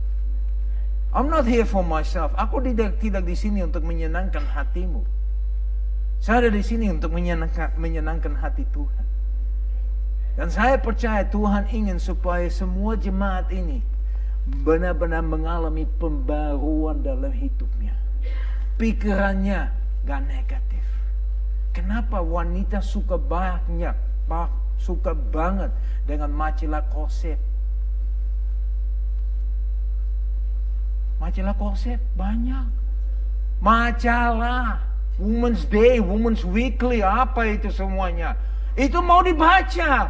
I'm 1.13 1.29
not 1.29 1.45
here 1.45 1.69
for 1.69 1.85
myself. 1.85 2.33
Aku 2.41 2.65
tidak 2.65 2.97
tidak 2.99 3.29
di 3.29 3.37
sini 3.37 3.61
untuk 3.61 3.85
menyenangkan 3.85 4.43
hatimu. 4.49 5.05
Saya 6.17 6.49
ada 6.49 6.51
di 6.57 6.65
sini 6.65 6.89
untuk 6.89 7.13
menyenangkan, 7.13 7.77
menyenangkan 7.77 8.33
hati 8.41 8.65
Tuhan. 8.73 9.05
Dan 10.37 10.49
saya 10.49 10.81
percaya 10.81 11.29
Tuhan 11.29 11.69
ingin 11.73 12.01
supaya 12.01 12.49
semua 12.49 12.97
jemaat 12.97 13.53
ini 13.53 13.85
benar-benar 14.65 15.25
mengalami 15.25 15.85
pembaruan 16.01 17.05
dalam 17.05 17.33
hidupnya. 17.33 17.97
Pikirannya 18.81 19.73
gak 20.05 20.23
negatif. 20.29 20.86
Kenapa 21.77 22.25
wanita 22.25 22.81
suka 22.81 23.21
banyak, 23.21 23.93
suka 24.81 25.13
banget 25.13 25.69
dengan 26.09 26.33
majalah 26.33 26.81
konsep? 26.89 27.37
Majalah 31.21 31.53
konsep 31.61 32.01
banyak. 32.17 32.65
Majalah, 33.61 34.81
Women's 35.21 35.69
Day, 35.69 36.01
Women's 36.01 36.49
Weekly, 36.49 37.05
apa 37.05 37.45
itu 37.45 37.69
semuanya. 37.69 38.41
Itu 38.73 39.05
mau 39.05 39.21
dibaca. 39.21 40.09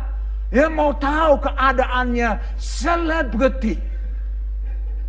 Ya 0.54 0.66
mau 0.70 0.94
tahu 0.94 1.42
keadaannya 1.42 2.38
selebriti. 2.62 3.74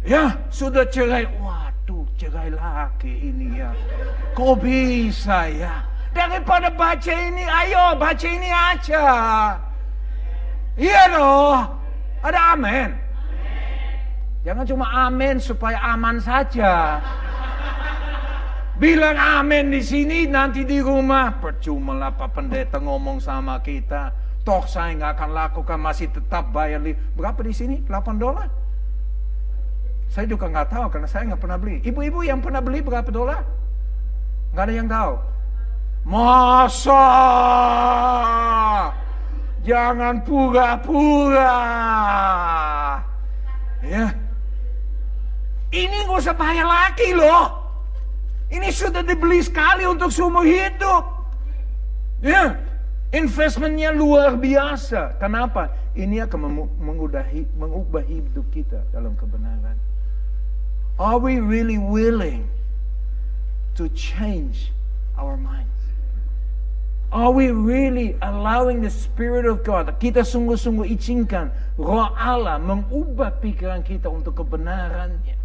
Ya 0.02 0.34
sudah 0.50 0.90
cerai. 0.90 1.30
Waduh 1.38 2.10
cerai 2.18 2.50
laki 2.50 3.30
ini 3.30 3.62
ya. 3.62 3.70
Kok 4.34 4.66
bisa 4.66 5.54
ya? 5.54 5.97
Daripada 6.18 6.74
baca 6.74 7.14
ini, 7.14 7.46
ayo 7.46 7.94
baca 7.94 8.26
ini 8.26 8.50
aja. 8.50 9.06
Iya 10.74 11.04
loh. 11.14 11.62
Ada 12.26 12.58
amin. 12.58 12.90
Jangan 14.42 14.66
cuma 14.66 14.86
amin 15.06 15.38
supaya 15.38 15.78
aman 15.94 16.18
saja. 16.18 16.98
Bilang 18.82 19.14
amin 19.14 19.70
di 19.70 19.82
sini 19.86 20.26
nanti 20.26 20.66
di 20.66 20.82
rumah. 20.82 21.38
Percuma 21.38 21.94
lah 21.94 22.10
Pak 22.10 22.34
Pendeta 22.34 22.82
ngomong 22.82 23.22
sama 23.22 23.62
kita. 23.62 24.10
Toh 24.42 24.66
saya 24.66 24.98
nggak 24.98 25.22
akan 25.22 25.30
lakukan 25.38 25.78
masih 25.78 26.10
tetap 26.10 26.50
bayar. 26.50 26.82
Berapa 27.14 27.46
di 27.46 27.54
sini? 27.54 27.86
8 27.86 28.18
dolar? 28.18 28.50
Saya 30.10 30.26
juga 30.26 30.50
nggak 30.50 30.74
tahu 30.74 30.86
karena 30.90 31.06
saya 31.06 31.30
nggak 31.30 31.42
pernah 31.46 31.58
beli. 31.62 31.78
Ibu-ibu 31.86 32.26
yang 32.26 32.42
pernah 32.42 32.64
beli 32.64 32.82
berapa 32.82 33.10
dolar? 33.14 33.46
Nggak 34.56 34.66
ada 34.66 34.74
yang 34.74 34.90
tahu. 34.90 35.37
Masa 36.08 37.04
jangan 39.68 40.24
pura-pura. 40.24 41.60
Ya. 43.84 44.16
Ini 45.68 46.08
gak 46.08 46.24
usah 46.24 46.32
bayar 46.32 46.64
lagi 46.64 47.12
loh. 47.12 47.52
Ini 48.48 48.72
sudah 48.72 49.04
dibeli 49.04 49.44
sekali 49.44 49.84
untuk 49.84 50.08
seumur 50.08 50.48
hidup. 50.48 51.04
Ya. 52.24 52.56
Investmentnya 53.12 53.92
luar 53.92 54.40
biasa. 54.40 55.20
Kenapa? 55.20 55.76
Ini 55.92 56.24
akan 56.24 56.72
mengubah 56.80 58.04
hidup 58.08 58.48
kita 58.56 58.80
dalam 58.96 59.12
kebenaran. 59.20 59.76
Are 60.96 61.20
we 61.20 61.44
really 61.44 61.76
willing 61.76 62.48
to 63.76 63.92
change 63.92 64.72
our 65.20 65.36
mind? 65.36 65.68
Are 67.08 67.32
we 67.32 67.56
really 67.56 68.20
allowing 68.20 68.84
the 68.84 68.92
Spirit 68.92 69.48
of 69.48 69.64
God? 69.64 69.88
Kita 69.96 70.28
sungguh-sungguh 70.28 70.92
izinkan 70.92 71.56
roh 71.80 72.12
Allah 72.12 72.60
mengubah 72.60 73.40
pikiran 73.40 73.80
kita 73.80 74.12
untuk 74.12 74.44
kebenarannya. 74.44 75.36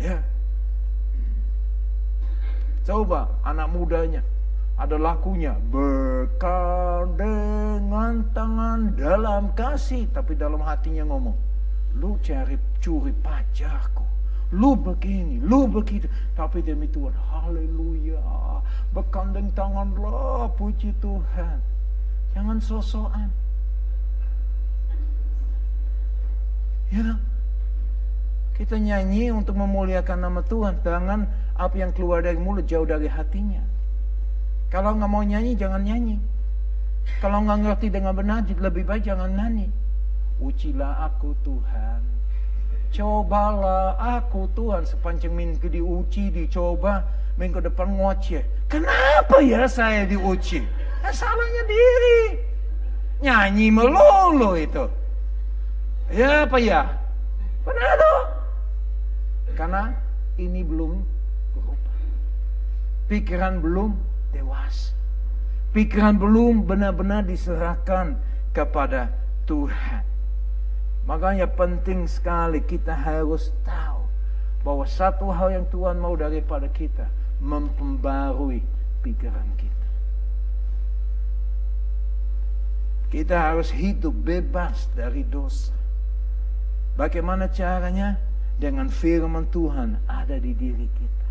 Ya. 0.00 0.24
Coba 2.88 3.28
anak 3.44 3.68
mudanya 3.68 4.24
ada 4.74 4.98
lakunya 4.98 5.54
bekal 5.70 7.06
dengan 7.14 8.26
tangan 8.34 8.98
dalam 8.98 9.54
kasih 9.54 10.10
tapi 10.10 10.34
dalam 10.34 10.58
hatinya 10.58 11.06
ngomong 11.06 11.36
lu 11.94 12.18
cari 12.18 12.58
curi 12.82 13.14
pacarku 13.22 14.02
lu 14.50 14.74
begini 14.74 15.38
lu 15.38 15.70
begitu 15.70 16.10
tapi 16.34 16.58
demi 16.58 16.90
Tuhan 16.90 17.14
haleluya 17.44 18.20
Berkandeng 18.94 19.50
tanganlah 19.58 20.46
puji 20.54 20.94
Tuhan. 21.02 21.58
Jangan 22.30 22.58
sosokan. 22.62 23.26
Ya, 26.94 27.18
kita 28.54 28.78
nyanyi 28.78 29.34
untuk 29.34 29.58
memuliakan 29.58 30.30
nama 30.30 30.46
Tuhan. 30.46 30.78
Jangan 30.86 31.26
apa 31.58 31.74
yang 31.74 31.90
keluar 31.90 32.22
dari 32.22 32.38
mulut 32.38 32.70
jauh 32.70 32.86
dari 32.86 33.10
hatinya. 33.10 33.66
Kalau 34.70 34.94
nggak 34.94 35.10
mau 35.10 35.26
nyanyi, 35.26 35.58
jangan 35.58 35.82
nyanyi. 35.82 36.22
Kalau 37.18 37.42
nggak 37.42 37.66
ngerti 37.66 37.90
dengan 37.90 38.14
benar, 38.14 38.46
lebih 38.46 38.86
baik 38.86 39.10
jangan 39.10 39.34
nyanyi. 39.34 39.66
Ucilah 40.38 41.10
aku 41.10 41.34
Tuhan. 41.42 41.98
Cobalah 42.94 43.98
aku 43.98 44.46
Tuhan 44.54 44.86
sepanjang 44.86 45.34
minggu 45.34 45.66
diuji, 45.66 46.30
dicoba 46.30 47.23
minggu 47.34 47.58
depan 47.58 47.90
ngoceh. 47.98 48.42
Kenapa 48.70 49.42
ya 49.42 49.66
saya 49.66 50.06
diuji? 50.06 50.62
Ya, 51.02 51.10
salahnya 51.10 51.62
diri. 51.66 52.22
Nyanyi 53.22 53.68
melulu 53.70 54.54
itu. 54.58 54.84
Ya 56.12 56.46
apa 56.46 56.58
ya? 56.60 56.86
Benar 57.66 57.92
tuh. 57.96 58.20
Karena 59.54 59.94
ini 60.38 60.62
belum 60.66 61.02
berubah. 61.54 61.96
Pikiran 63.10 63.62
belum 63.62 63.96
dewasa. 64.34 64.94
Pikiran 65.74 66.18
belum 66.18 66.66
benar-benar 66.66 67.26
diserahkan 67.26 68.14
kepada 68.54 69.10
Tuhan. 69.50 70.06
Makanya 71.04 71.50
penting 71.50 72.06
sekali 72.08 72.62
kita 72.64 72.94
harus 72.94 73.52
tahu 73.66 74.06
bahwa 74.64 74.88
satu 74.88 75.28
hal 75.28 75.52
yang 75.52 75.66
Tuhan 75.68 76.00
mau 76.00 76.16
daripada 76.16 76.64
kita 76.72 77.04
memperbarui 77.44 78.64
pikiran 79.04 79.48
kita. 79.60 79.88
Kita 83.12 83.36
harus 83.52 83.68
hidup 83.70 84.16
bebas 84.16 84.88
dari 84.96 85.22
dosa. 85.22 85.76
Bagaimana 86.96 87.52
caranya? 87.52 88.16
Dengan 88.54 88.86
firman 88.86 89.50
Tuhan 89.50 89.98
ada 90.06 90.38
di 90.38 90.54
diri 90.54 90.86
kita. 90.86 91.28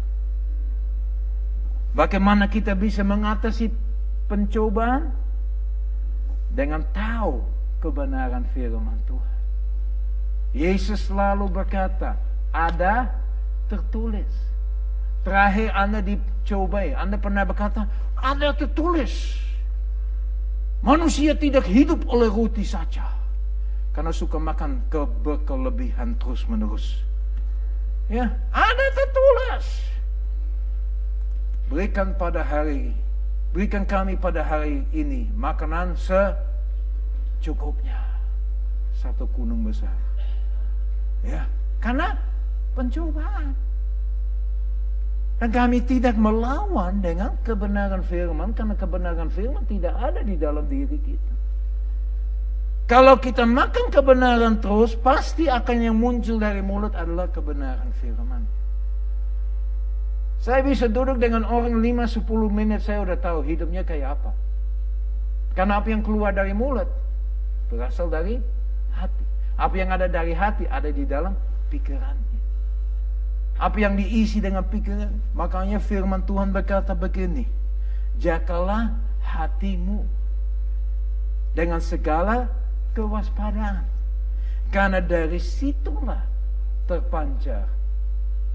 Bagaimana 1.96 2.52
kita 2.52 2.76
bisa 2.76 3.00
mengatasi 3.02 3.72
pencobaan? 4.28 5.12
Dengan 6.54 6.86
tahu 6.94 7.42
kebenaran 7.82 8.46
firman 8.54 9.00
Tuhan. 9.10 9.40
Yesus 10.54 11.10
selalu 11.10 11.50
berkata, 11.50 12.20
ada 12.54 13.10
tertulis. 13.66 14.53
Terakhir 15.24 15.72
Anda 15.72 16.04
dicobai, 16.04 16.92
Anda 16.92 17.16
pernah 17.16 17.48
berkata, 17.48 17.88
ada 18.20 18.52
tertulis. 18.52 19.40
Manusia 20.84 21.32
tidak 21.36 21.64
hidup 21.64 22.04
oleh 22.12 22.28
roti 22.28 22.68
saja. 22.68 23.08
Karena 23.96 24.12
suka 24.12 24.36
makan 24.36 24.84
ke 24.92 25.00
berkelebihan 25.24 26.20
terus 26.20 26.44
menerus. 26.52 27.00
Ya, 28.12 28.36
ada 28.52 28.86
tertulis. 28.92 29.80
Berikan 31.72 32.12
pada 32.20 32.44
hari, 32.44 32.92
berikan 33.56 33.88
kami 33.88 34.20
pada 34.20 34.44
hari 34.44 34.84
ini 34.92 35.32
makanan 35.32 35.96
secukupnya. 37.40 37.96
Satu 39.00 39.24
gunung 39.32 39.64
besar. 39.64 39.96
Ya, 41.24 41.48
karena 41.80 42.20
pencobaan. 42.76 43.56
Dan 45.44 45.52
kami 45.52 45.84
tidak 45.84 46.16
melawan 46.16 47.04
dengan 47.04 47.36
kebenaran 47.44 48.00
firman 48.00 48.56
karena 48.56 48.80
kebenaran 48.80 49.28
firman 49.28 49.68
tidak 49.68 49.92
ada 50.00 50.24
di 50.24 50.40
dalam 50.40 50.64
diri 50.72 50.96
kita. 50.96 51.34
Kalau 52.88 53.20
kita 53.20 53.44
makan 53.44 53.92
kebenaran 53.92 54.64
terus, 54.64 54.96
pasti 54.96 55.52
akan 55.52 55.78
yang 55.84 56.00
muncul 56.00 56.40
dari 56.40 56.64
mulut 56.64 56.96
adalah 56.96 57.28
kebenaran 57.28 57.92
firman. 58.00 58.48
Saya 60.40 60.64
bisa 60.64 60.88
duduk 60.88 61.20
dengan 61.20 61.44
orang 61.44 61.76
5-10 61.76 62.24
menit, 62.48 62.80
saya 62.80 63.04
udah 63.04 63.20
tahu 63.20 63.44
hidupnya 63.44 63.84
kayak 63.84 64.16
apa. 64.16 64.32
Karena 65.60 65.84
apa 65.84 65.92
yang 65.92 66.08
keluar 66.08 66.32
dari 66.32 66.56
mulut, 66.56 66.88
berasal 67.68 68.08
dari 68.08 68.40
hati. 68.96 69.24
Apa 69.60 69.76
yang 69.76 69.92
ada 69.92 70.08
dari 70.08 70.32
hati, 70.32 70.72
ada 70.72 70.88
di 70.88 71.04
dalam 71.04 71.36
pikiran. 71.68 72.23
Apa 73.64 73.80
yang 73.80 73.96
diisi 73.96 74.44
dengan 74.44 74.68
pikiran. 74.68 75.08
Makanya 75.40 75.80
firman 75.80 76.28
Tuhan 76.28 76.52
berkata 76.52 76.92
begini. 76.92 77.48
Jagalah 78.20 78.92
hatimu 79.24 80.04
dengan 81.56 81.80
segala 81.80 82.52
kewaspadaan. 82.92 83.88
Karena 84.68 85.00
dari 85.00 85.40
situlah 85.40 86.20
terpancar 86.92 87.64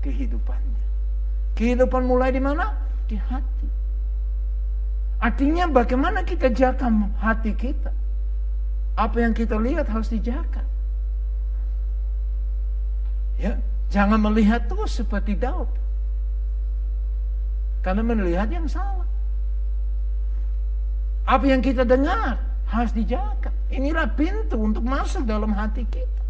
kehidupannya. 0.05 0.85
Kehidupan 1.57 2.05
mulai 2.05 2.29
di 2.29 2.43
mana? 2.45 2.77
Di 3.09 3.17
hati. 3.17 3.69
Artinya 5.25 5.73
bagaimana 5.73 6.21
kita 6.21 6.53
jaga 6.53 6.87
hati 7.17 7.57
kita? 7.57 7.97
Apa 8.93 9.25
yang 9.25 9.33
kita 9.33 9.57
lihat 9.57 9.89
harus 9.89 10.13
dijaga. 10.13 10.63
Ya, 13.39 13.57
Jangan 13.89 14.21
melihat 14.21 14.69
terus 14.69 15.01
seperti 15.01 15.33
Daud. 15.33 15.69
Karena 17.81 18.05
melihat 18.05 18.49
yang 18.53 18.69
salah. 18.69 19.07
Apa 21.29 21.45
yang 21.45 21.65
kita 21.65 21.89
dengar 21.89 22.37
harus 22.69 22.93
dijaga. 22.93 23.49
Inilah 23.73 24.09
pintu 24.13 24.61
untuk 24.61 24.85
masuk 24.85 25.25
dalam 25.25 25.53
hati 25.57 25.85
kita. 25.89 26.21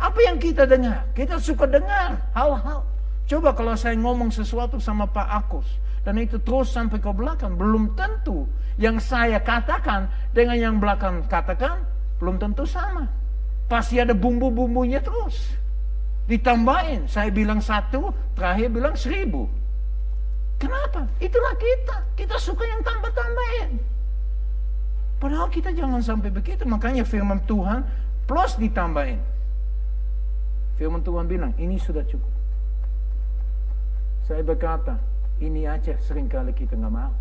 Apa 0.00 0.18
yang 0.20 0.36
kita 0.36 0.68
dengar? 0.68 1.08
Kita 1.16 1.40
suka 1.40 1.64
dengar 1.64 2.20
hal-hal. 2.36 2.84
Coba 3.24 3.56
kalau 3.56 3.72
saya 3.72 3.96
ngomong 3.96 4.28
sesuatu 4.28 4.76
sama 4.76 5.08
Pak 5.08 5.28
Akus. 5.44 5.68
Dan 6.04 6.20
itu 6.20 6.36
terus 6.44 6.68
sampai 6.68 7.00
ke 7.00 7.08
belakang. 7.08 7.56
Belum 7.56 7.96
tentu 7.96 8.44
yang 8.76 9.00
saya 9.00 9.40
katakan 9.40 10.12
dengan 10.36 10.60
yang 10.60 10.76
belakang 10.76 11.24
katakan. 11.24 11.80
Belum 12.20 12.36
tentu 12.36 12.68
sama. 12.68 13.08
Pasti 13.64 13.96
ada 13.96 14.12
bumbu-bumbunya 14.12 15.00
terus. 15.00 15.63
Ditambahin, 16.24 17.04
saya 17.04 17.28
bilang 17.28 17.60
satu, 17.60 18.08
terakhir 18.32 18.72
bilang 18.72 18.96
seribu. 18.96 19.44
Kenapa? 20.56 21.04
Itulah 21.20 21.52
kita. 21.60 21.96
Kita 22.16 22.36
suka 22.40 22.64
yang 22.64 22.80
tambah-tambahin. 22.80 23.76
Padahal 25.20 25.48
kita 25.52 25.76
jangan 25.76 26.00
sampai 26.00 26.32
begitu. 26.32 26.64
Makanya 26.64 27.04
firman 27.04 27.44
Tuhan 27.44 27.84
plus 28.24 28.56
ditambahin. 28.56 29.20
Firman 30.80 31.04
Tuhan 31.04 31.28
bilang, 31.28 31.52
ini 31.60 31.76
sudah 31.76 32.02
cukup. 32.08 32.32
Saya 34.24 34.40
berkata, 34.40 34.96
ini 35.44 35.68
aja 35.68 35.92
sering 36.00 36.24
kali 36.24 36.56
kita 36.56 36.72
nggak 36.72 36.94
mau. 36.94 37.12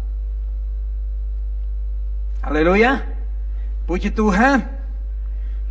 Haleluya. 2.44 3.04
Puji 3.84 4.16
Tuhan. 4.16 4.83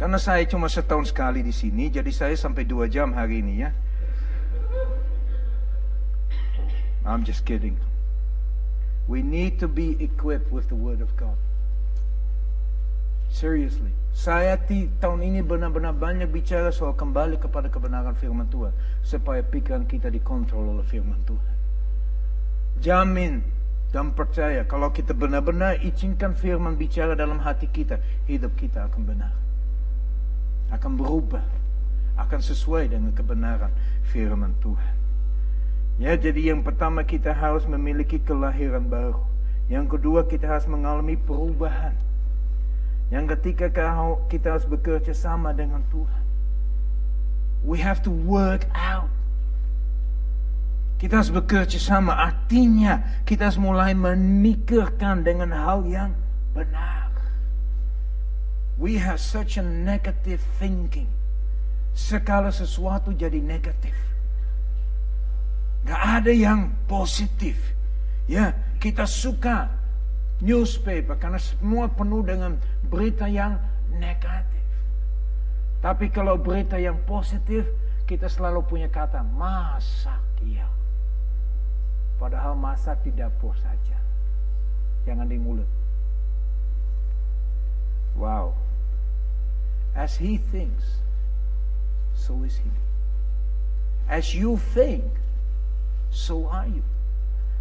Karena 0.03 0.19
saya 0.19 0.43
cuma 0.51 0.67
setahun 0.67 1.15
sekali 1.15 1.47
di 1.47 1.55
sini, 1.55 1.87
jadi 1.87 2.11
saya 2.11 2.35
sampai 2.35 2.67
dua 2.67 2.91
jam 2.91 3.15
hari 3.15 3.39
ini 3.39 3.63
ya. 3.63 3.71
I'm 7.07 7.23
just 7.23 7.47
kidding. 7.47 7.79
We 9.07 9.23
need 9.23 9.63
to 9.63 9.71
be 9.71 9.95
equipped 10.03 10.51
with 10.51 10.67
the 10.67 10.75
Word 10.75 11.07
of 11.07 11.15
God. 11.15 11.39
Seriously. 13.31 13.95
Saya 14.11 14.59
di 14.59 14.91
tahun 14.99 15.23
ini 15.23 15.39
benar-benar 15.39 15.95
banyak 15.95 16.35
bicara 16.35 16.75
soal 16.75 16.99
kembali 16.99 17.39
kepada 17.39 17.71
kebenaran 17.71 18.19
firman 18.19 18.51
Tuhan. 18.51 18.75
Supaya 19.07 19.47
pikiran 19.47 19.87
kita 19.87 20.11
dikontrol 20.11 20.83
oleh 20.83 20.87
firman 20.91 21.23
Tuhan. 21.23 21.55
Jamin 22.83 23.39
dan 23.95 24.11
percaya 24.19 24.67
kalau 24.67 24.91
kita 24.91 25.15
benar-benar 25.15 25.79
izinkan 25.79 26.35
firman 26.35 26.75
bicara 26.75 27.15
dalam 27.15 27.39
hati 27.39 27.71
kita, 27.71 28.03
hidup 28.27 28.51
kita 28.59 28.91
akan 28.91 29.07
benar 29.07 29.42
akan 30.73 30.97
berubah, 30.97 31.45
akan 32.17 32.41
sesuai 32.41 32.89
dengan 32.91 33.13
kebenaran 33.13 33.71
firman 34.09 34.57
Tuhan. 34.65 34.95
Ya, 36.01 36.17
jadi 36.17 36.51
yang 36.57 36.65
pertama 36.65 37.05
kita 37.05 37.37
harus 37.37 37.69
memiliki 37.69 38.17
kelahiran 38.17 38.89
baru. 38.89 39.21
Yang 39.69 39.97
kedua 39.97 40.25
kita 40.25 40.49
harus 40.49 40.65
mengalami 40.67 41.15
perubahan. 41.21 41.95
Yang 43.13 43.37
ketiga 43.37 43.69
kita 44.33 44.57
harus 44.57 44.65
bekerja 44.65 45.13
sama 45.13 45.53
dengan 45.53 45.85
Tuhan. 45.93 46.23
We 47.63 47.79
have 47.79 48.01
to 48.09 48.11
work 48.11 48.65
out. 48.73 49.13
Kita 50.99 51.21
harus 51.21 51.31
bekerja 51.31 51.77
sama. 51.79 52.15
Artinya 52.15 53.23
kita 53.29 53.51
harus 53.51 53.61
mulai 53.61 53.93
memikirkan 53.93 55.23
dengan 55.23 55.53
hal 55.53 55.85
yang 55.87 56.11
benar. 56.57 57.02
We 58.81 58.97
have 59.01 59.21
such 59.21 59.61
a 59.61 59.65
negative 59.65 60.41
thinking. 60.57 61.09
Segala 61.93 62.49
sesuatu 62.49 63.13
jadi 63.13 63.37
negatif. 63.39 63.93
Gak 65.85 66.23
ada 66.23 66.33
yang 66.33 66.73
positif. 66.89 67.59
Ya, 68.31 68.55
kita 68.81 69.05
suka 69.05 69.69
newspaper 70.41 71.19
karena 71.19 71.39
semua 71.43 71.91
penuh 71.91 72.25
dengan 72.25 72.57
berita 72.87 73.29
yang 73.29 73.61
negatif. 73.93 74.63
Tapi 75.83 76.09
kalau 76.15 76.39
berita 76.39 76.79
yang 76.79 76.97
positif, 77.05 77.67
kita 78.07 78.31
selalu 78.31 78.63
punya 78.63 78.89
kata 78.89 79.27
masak 79.27 80.23
ya. 80.47 80.67
Padahal 82.23 82.55
masak 82.55 83.03
di 83.03 83.11
dapur 83.11 83.51
saja. 83.59 83.99
Jangan 85.03 85.27
di 85.27 85.39
mulut. 85.43 85.82
Wow. 88.17 88.55
As 89.93 90.17
he 90.17 90.41
thinks, 90.41 91.05
so 92.17 92.41
is 92.45 92.57
he. 92.57 92.73
As 94.09 94.35
you 94.35 94.57
think, 94.73 95.05
so 96.11 96.49
are 96.49 96.69
you. 96.69 96.85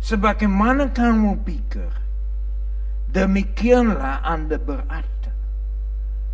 Sebagaimana 0.01 0.89
kamu 0.89 1.45
pikir, 1.45 1.91
demikianlah 3.13 4.25
Anda 4.25 4.57
berada. 4.57 5.29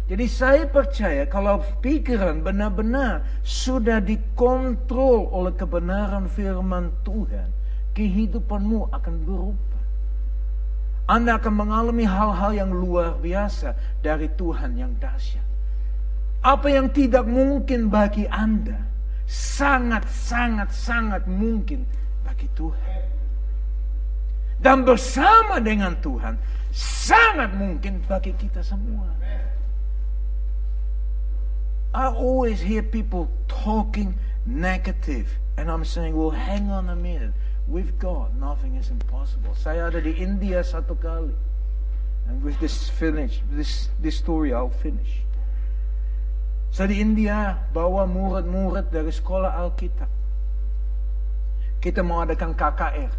Jadi 0.07 0.23
saya 0.31 0.63
percaya 0.71 1.27
kalau 1.27 1.59
pikiran 1.83 2.39
benar-benar 2.39 3.27
sudah 3.43 3.99
dikontrol 3.99 5.27
oleh 5.35 5.51
kebenaran 5.51 6.31
firman 6.31 6.95
Tuhan, 7.03 7.51
kehidupanmu 7.91 8.87
akan 8.95 9.15
berubah. 9.27 9.66
Anda 11.07 11.39
akan 11.39 11.53
mengalami 11.55 12.03
hal-hal 12.03 12.51
yang 12.51 12.71
luar 12.75 13.15
biasa 13.15 13.71
dari 14.03 14.27
Tuhan 14.35 14.75
yang 14.75 14.91
dahsyat. 14.99 15.43
Apa 16.43 16.67
yang 16.67 16.91
tidak 16.91 17.23
mungkin 17.23 17.87
bagi 17.87 18.27
Anda, 18.27 18.75
sangat, 19.23 20.03
sangat, 20.11 20.69
sangat 20.75 21.23
mungkin 21.23 21.87
bagi 22.27 22.51
Tuhan. 22.59 22.91
Dan 24.59 24.83
bersama 24.83 25.63
dengan 25.63 25.95
Tuhan 26.03 26.35
sangat 26.75 27.55
mungkin 27.55 28.03
bagi 28.03 28.35
kita 28.35 28.59
semua. 28.59 29.07
I 31.95 32.11
always 32.11 32.59
hear 32.59 32.83
people 32.83 33.31
talking 33.47 34.13
negative. 34.45 35.31
And 35.57 35.71
I'm 35.71 35.85
saying, 35.85 36.13
well, 36.13 36.35
hang 36.35 36.69
on 36.69 36.89
a 36.89 36.95
minute. 36.95 37.33
With 37.67 37.99
God, 37.99 38.31
nothing 38.39 38.79
is 38.79 38.87
impossible. 38.87 39.51
Saya 39.51 39.91
ada 39.91 39.99
di 39.99 40.15
India 40.15 40.63
satu 40.63 40.95
kali. 40.95 41.35
And 42.31 42.39
with 42.39 42.55
this 42.63 42.87
finish, 42.87 43.43
this, 43.51 43.91
this 43.99 44.15
story 44.19 44.55
I'll 44.55 44.71
finish. 44.71 45.23
Saya 46.71 46.95
di 46.95 47.03
India 47.03 47.59
bawa 47.75 48.07
murid-murid 48.07 48.87
dari 48.87 49.11
sekolah 49.11 49.59
Alkitab. 49.59 50.07
Kita 51.83 51.99
mau 52.03 52.23
adakan 52.23 52.55
KKR. 52.55 53.13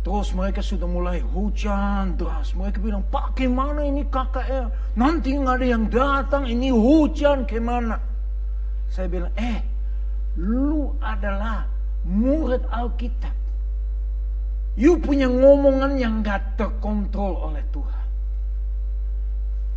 Terus 0.00 0.32
mereka 0.32 0.64
sudah 0.64 0.88
mulai 0.88 1.20
hujan 1.20 2.16
deras. 2.16 2.56
Mereka 2.56 2.80
bilang, 2.80 3.04
Pak 3.08 3.36
gimana 3.36 3.84
ini 3.84 4.08
KKR? 4.08 4.96
Nanti 4.96 5.36
nggak 5.36 5.56
ada 5.60 5.66
yang 5.68 5.84
datang, 5.92 6.48
ini 6.48 6.72
hujan 6.72 7.44
gimana? 7.44 8.00
Saya 8.88 9.12
bilang, 9.12 9.32
eh, 9.36 9.60
lu 10.40 10.96
adalah 11.04 11.68
murid 12.04 12.64
Alkitab. 12.70 13.34
You 14.78 14.96
punya 15.02 15.28
ngomongan 15.28 15.98
yang 15.98 16.22
gak 16.22 16.56
terkontrol 16.56 17.36
oleh 17.50 17.64
Tuhan. 17.74 18.06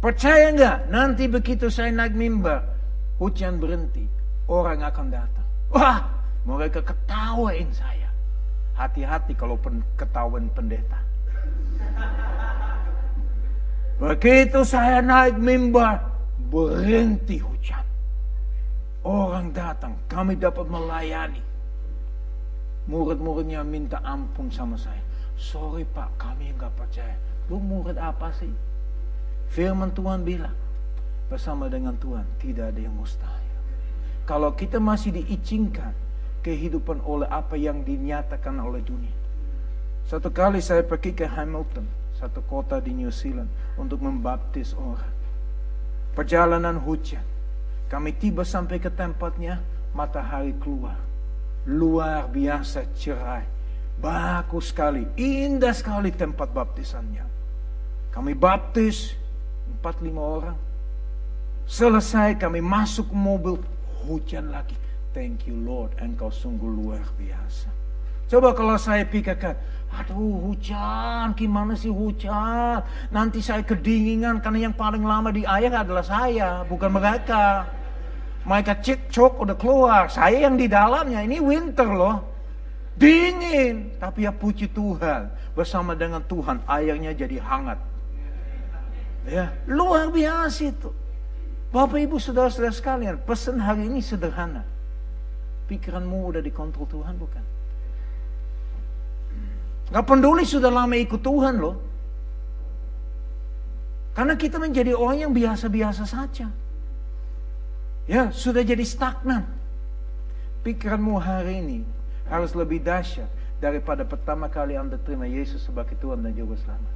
Percaya 0.03 0.51
nggak? 0.51 0.91
Nanti 0.91 1.31
begitu 1.31 1.71
saya 1.71 1.87
naik 1.87 2.11
mimbar, 2.11 2.59
hujan 3.23 3.55
berhenti, 3.55 4.03
orang 4.51 4.83
akan 4.83 5.07
datang. 5.07 5.47
Wah, 5.71 6.03
mereka 6.43 6.83
ketawain 6.83 7.71
saya. 7.71 8.11
Hati-hati 8.75 9.31
kalau 9.31 9.55
pen, 9.55 9.79
ketahuan 9.95 10.51
pendeta. 10.51 10.99
Begitu 13.95 14.67
saya 14.67 14.99
naik 14.99 15.39
mimbar, 15.39 16.03
berhenti 16.51 17.39
hujan. 17.39 17.87
Orang 19.07 19.55
datang, 19.55 19.95
kami 20.11 20.35
dapat 20.35 20.67
melayani. 20.67 21.39
Murid-muridnya 22.87 23.63
minta 23.63 24.03
ampun 24.03 24.51
sama 24.51 24.75
saya. 24.75 24.99
Sorry 25.39 25.87
pak, 25.87 26.11
kami 26.19 26.51
nggak 26.55 26.73
percaya. 26.75 27.15
Lu 27.47 27.59
murid 27.59 27.95
apa 27.95 28.31
sih? 28.35 28.51
Firman 29.51 29.93
Tuhan 29.95 30.23
bilang, 30.25 30.55
bersama 31.29 31.71
dengan 31.71 31.95
Tuhan 31.97 32.25
tidak 32.41 32.75
ada 32.75 32.79
yang 32.83 32.95
mustahil. 32.95 33.53
Kalau 34.23 34.55
kita 34.55 34.79
masih 34.79 35.15
diizinkan 35.15 35.91
kehidupan 36.43 36.99
oleh 37.03 37.27
apa 37.31 37.55
yang 37.55 37.87
dinyatakan 37.87 38.59
oleh 38.59 38.83
dunia. 38.83 39.11
Satu 40.03 40.27
kali 40.27 40.59
saya 40.59 40.83
pergi 40.83 41.15
ke 41.15 41.23
Hamilton, 41.23 41.87
satu 42.19 42.43
kota 42.43 42.83
di 42.83 42.91
New 42.91 43.11
Zealand, 43.11 43.47
untuk 43.79 44.03
membaptis 44.03 44.75
orang. 44.75 45.11
Perjalanan 46.13 46.77
hujan. 46.83 47.23
Kami 47.87 48.11
tiba 48.19 48.43
sampai 48.43 48.83
ke 48.83 48.91
tempatnya, 48.91 49.63
matahari 49.95 50.51
keluar. 50.59 50.99
Luar 51.69 52.27
biasa 52.27 52.83
cerai. 52.97 53.47
Bagus 54.03 54.75
sekali, 54.75 55.07
indah 55.15 55.71
sekali 55.71 56.11
tempat 56.11 56.51
baptisannya. 56.51 57.23
Kami 58.11 58.35
baptis, 58.35 59.15
empat 59.79 60.03
lima 60.03 60.19
orang. 60.19 60.57
Selesai 61.63 62.35
kami 62.35 62.59
masuk 62.59 63.07
mobil, 63.15 63.55
hujan 64.03 64.51
lagi. 64.51 64.75
Thank 65.15 65.47
you 65.47 65.55
Lord, 65.63 65.95
engkau 66.03 66.27
sungguh 66.27 66.67
luar 66.67 66.99
biasa. 67.15 67.71
Coba 68.27 68.51
kalau 68.51 68.75
saya 68.75 69.07
pikirkan, 69.07 69.55
aduh 69.93 70.51
hujan, 70.51 71.31
gimana 71.37 71.77
sih 71.77 71.93
hujan? 71.93 72.83
Nanti 73.13 73.39
saya 73.39 73.63
kedinginan 73.63 74.43
karena 74.43 74.67
yang 74.67 74.75
paling 74.75 75.05
lama 75.05 75.31
di 75.31 75.47
air 75.47 75.71
adalah 75.71 76.03
saya, 76.03 76.65
bukan 76.67 76.91
mereka. 76.91 77.69
Mereka 78.43 78.83
cik 78.83 79.07
cok 79.07 79.33
udah 79.47 79.55
keluar, 79.55 80.11
saya 80.11 80.43
yang 80.43 80.59
di 80.59 80.67
dalamnya, 80.67 81.23
ini 81.23 81.39
winter 81.39 81.87
loh. 81.87 82.19
Dingin, 82.99 83.95
tapi 83.97 84.27
ya 84.27 84.35
puji 84.35 84.67
Tuhan. 84.69 85.31
Bersama 85.55 85.95
dengan 85.95 86.19
Tuhan, 86.27 86.59
airnya 86.67 87.15
jadi 87.15 87.39
hangat. 87.39 87.79
Ya, 89.23 89.55
luar 89.65 90.11
biasa 90.11 90.75
itu. 90.75 90.91
Bapak 91.71 91.97
ibu 92.03 92.19
saudara-saudara 92.19 92.75
sekalian, 92.75 93.15
pesan 93.23 93.57
hari 93.57 93.87
ini 93.87 94.03
sederhana. 94.03 94.61
Pikiranmu 95.71 96.35
udah 96.35 96.43
dikontrol 96.43 96.85
Tuhan 96.85 97.15
bukan? 97.15 97.43
Gak 99.89 100.05
peduli 100.05 100.43
sudah 100.43 100.69
lama 100.69 100.93
ikut 100.99 101.21
Tuhan 101.23 101.55
loh. 101.57 101.77
Karena 104.13 104.37
kita 104.37 104.61
menjadi 104.61 104.93
orang 104.93 105.25
yang 105.25 105.33
biasa-biasa 105.33 106.05
saja. 106.05 106.51
Ya, 108.03 108.31
sudah 108.35 108.63
jadi 108.67 108.83
stagnan. 108.83 109.47
Pikiranmu 110.63 111.15
hari 111.19 111.59
ini 111.59 111.79
harus 112.27 112.51
lebih 112.55 112.83
dahsyat 112.83 113.27
daripada 113.63 114.03
pertama 114.03 114.51
kali 114.51 114.75
Anda 114.75 114.99
terima 114.99 115.27
Yesus 115.27 115.63
sebagai 115.63 115.95
Tuhan 115.99 116.19
dan 116.19 116.35
Juru 116.35 116.55
Selamat. 116.59 116.93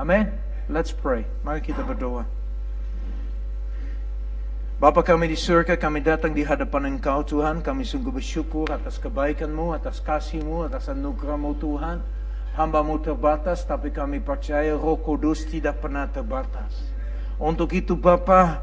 Amin. 0.00 0.28
Let's 0.72 0.92
pray. 0.92 1.28
Mari 1.44 1.60
kita 1.60 1.84
berdoa. 1.84 2.24
Bapa 4.82 4.98
kami 5.04 5.30
di 5.30 5.38
surga, 5.38 5.78
kami 5.78 6.02
datang 6.02 6.34
di 6.34 6.42
hadapan 6.42 6.96
Engkau 6.96 7.22
Tuhan. 7.22 7.62
Kami 7.62 7.86
sungguh 7.86 8.10
bersyukur 8.10 8.66
atas 8.72 8.98
kebaikan-Mu, 8.98 9.76
atas 9.76 10.02
kasih-Mu, 10.02 10.66
atas 10.66 10.90
anugerah-Mu 10.90 11.52
Tuhan. 11.60 12.02
Hamba-Mu 12.58 12.98
terbatas, 13.04 13.62
tapi 13.62 13.94
kami 13.94 14.18
percaya 14.18 14.74
roh 14.74 14.98
kudus 14.98 15.46
tidak 15.46 15.78
pernah 15.78 16.10
terbatas. 16.10 16.88
Untuk 17.38 17.70
itu 17.78 17.94
Bapa, 17.94 18.58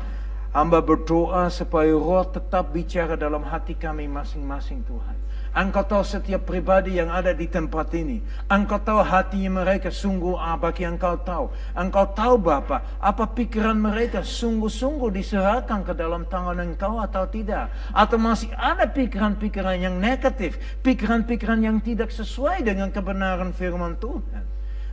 hamba 0.54 0.82
berdoa 0.82 1.50
supaya 1.54 1.94
roh 1.94 2.26
tetap 2.26 2.74
bicara 2.74 3.14
dalam 3.14 3.46
hati 3.46 3.78
kami 3.78 4.10
masing-masing 4.10 4.82
Tuhan. 4.86 5.18
Engkau 5.50 5.82
tahu 5.82 6.06
setiap 6.06 6.46
pribadi 6.46 7.02
yang 7.02 7.10
ada 7.10 7.34
di 7.34 7.50
tempat 7.50 7.90
ini. 7.98 8.22
Engkau 8.54 8.78
tahu 8.78 9.02
hatinya 9.02 9.66
mereka 9.66 9.90
sungguh 9.90 10.38
apa 10.38 10.70
yang 10.78 10.94
engkau 10.94 11.18
tahu. 11.26 11.50
Engkau 11.74 12.06
tahu 12.14 12.38
Bapa, 12.38 12.86
apa 13.02 13.26
pikiran 13.34 13.74
mereka 13.74 14.22
sungguh-sungguh 14.22 15.10
diserahkan 15.10 15.82
ke 15.82 15.98
dalam 15.98 16.30
tangan 16.30 16.54
engkau 16.62 17.02
atau 17.02 17.26
tidak. 17.26 17.74
Atau 17.90 18.22
masih 18.22 18.54
ada 18.54 18.86
pikiran-pikiran 18.86 19.82
yang 19.82 19.98
negatif. 19.98 20.62
Pikiran-pikiran 20.86 21.66
yang 21.66 21.82
tidak 21.82 22.14
sesuai 22.14 22.62
dengan 22.62 22.94
kebenaran 22.94 23.50
firman 23.50 23.98
Tuhan. 23.98 24.46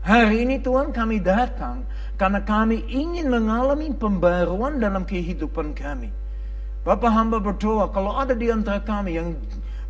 Hari 0.06 0.46
ini 0.46 0.62
Tuhan 0.62 0.94
kami 0.94 1.18
datang 1.18 1.82
karena 2.16 2.40
kami 2.40 2.84
ingin 2.88 3.28
mengalami 3.28 3.92
pembaruan 3.92 4.80
dalam 4.80 5.04
kehidupan 5.04 5.76
kami. 5.76 6.08
Bapak 6.82 7.12
hamba 7.12 7.38
berdoa 7.42 7.90
kalau 7.92 8.16
ada 8.16 8.32
di 8.32 8.48
antara 8.48 8.78
kami 8.78 9.18
yang 9.18 9.34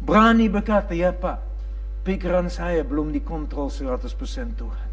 Berani 0.03 0.47
berkata, 0.53 0.93
ya 0.93 1.11
Pak, 1.11 1.41
pikiran 2.05 2.53
saya 2.53 2.85
belum 2.85 3.11
dikontrol 3.17 3.73
100% 3.73 4.07
Tuhan. 4.55 4.89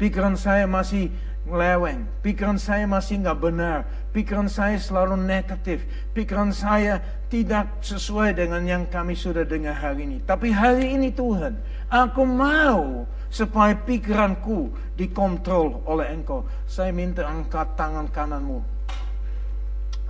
Pikiran 0.00 0.32
saya 0.38 0.64
masih 0.64 1.12
meleweng. 1.44 2.08
Pikiran 2.24 2.56
saya 2.56 2.88
masih 2.88 3.20
nggak 3.20 3.36
benar. 3.36 3.84
Pikiran 4.16 4.48
saya 4.48 4.80
selalu 4.80 5.20
negatif. 5.20 5.84
Pikiran 6.16 6.56
saya 6.56 7.04
tidak 7.28 7.68
sesuai 7.84 8.32
dengan 8.32 8.64
yang 8.64 8.84
kami 8.88 9.12
sudah 9.12 9.44
dengar 9.44 9.76
hari 9.76 10.08
ini. 10.08 10.18
Tapi 10.24 10.48
hari 10.54 10.96
ini 10.96 11.12
Tuhan, 11.12 11.60
aku 11.92 12.24
mau 12.24 13.04
supaya 13.30 13.78
pikiranku 13.78 14.74
dikontrol 14.98 15.80
oleh 15.86 16.10
Engkau. 16.10 16.44
Saya 16.66 16.90
minta 16.90 17.24
angkat 17.24 17.78
tangan 17.78 18.10
kananmu. 18.10 18.60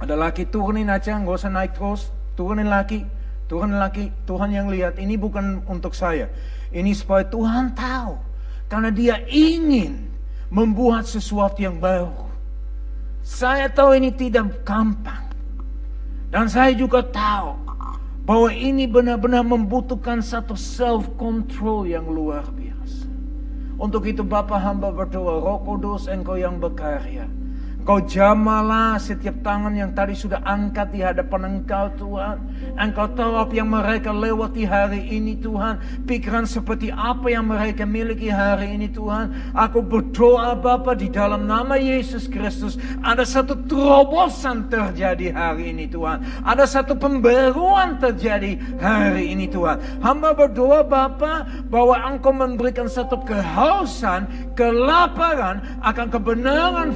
Ada 0.01 0.17
laki 0.17 0.49
turunin 0.49 0.89
aja, 0.89 1.21
nggak 1.21 1.37
usah 1.37 1.53
naik 1.53 1.77
terus. 1.77 2.09
Turunin 2.35 2.73
laki. 2.73 3.05
Tuhan 3.53 3.77
laki, 3.77 4.15
Tuhan 4.25 4.51
yang 4.55 4.73
lihat 4.73 4.97
ini 4.97 5.21
bukan 5.21 5.61
untuk 5.69 5.93
saya. 5.93 6.33
Ini 6.73 6.97
supaya 6.97 7.27
Tuhan 7.29 7.77
tahu. 7.77 8.17
Karena 8.71 8.89
dia 8.95 9.21
ingin 9.27 10.07
membuat 10.49 11.05
sesuatu 11.05 11.61
yang 11.61 11.77
baru. 11.83 12.31
Saya 13.27 13.69
tahu 13.69 13.99
ini 13.99 14.15
tidak 14.15 14.65
gampang. 14.65 15.29
Dan 16.31 16.47
saya 16.47 16.71
juga 16.73 17.03
tahu 17.03 17.59
bahwa 18.23 18.55
ini 18.55 18.87
benar-benar 18.87 19.43
membutuhkan 19.43 20.23
satu 20.23 20.55
self 20.55 21.11
control 21.19 21.91
yang 21.91 22.07
luar 22.07 22.47
biasa. 22.47 22.60
Untuk 23.81 24.05
itu 24.05 24.21
Bapak 24.21 24.61
hamba 24.61 24.93
berdoa, 24.93 25.41
Roh 25.41 25.65
Kudus 25.65 26.05
engkau 26.05 26.37
yang 26.37 26.61
berkarya. 26.61 27.40
Engkau 27.81 28.05
jamalah 28.05 29.01
setiap 29.01 29.41
tangan 29.41 29.73
yang 29.73 29.97
tadi 29.97 30.13
sudah 30.13 30.45
angkat 30.45 30.93
di 30.93 31.01
hadapan 31.01 31.65
Engkau 31.65 31.89
Tuhan. 31.97 32.37
Engkau 32.77 33.09
tahu 33.17 33.41
apa 33.41 33.57
yang 33.57 33.73
mereka 33.73 34.13
lewati 34.13 34.69
hari 34.69 35.09
ini 35.09 35.33
Tuhan. 35.41 35.81
Pikiran 36.05 36.45
seperti 36.45 36.93
apa 36.93 37.33
yang 37.33 37.49
mereka 37.49 37.89
miliki 37.89 38.29
hari 38.29 38.77
ini 38.77 38.85
Tuhan. 38.93 39.33
Aku 39.57 39.81
berdoa 39.81 40.61
Bapa 40.61 40.93
di 40.93 41.09
dalam 41.09 41.49
nama 41.49 41.81
Yesus 41.81 42.29
Kristus. 42.29 42.77
Ada 43.01 43.25
satu 43.25 43.57
terobosan 43.65 44.69
terjadi 44.69 45.33
hari 45.33 45.73
ini 45.73 45.89
Tuhan. 45.89 46.21
Ada 46.45 46.69
satu 46.69 46.93
pembaruan 46.93 47.97
terjadi 47.97 48.61
hari 48.77 49.33
ini 49.33 49.49
Tuhan. 49.49 50.05
Hamba 50.05 50.37
berdoa 50.37 50.85
Bapa 50.85 51.49
bahwa 51.73 51.97
Engkau 51.97 52.37
memberikan 52.37 52.93
satu 52.93 53.25
kehausan, 53.25 54.29
kelaparan 54.53 55.65
akan 55.81 56.07
kebenaran 56.13 56.93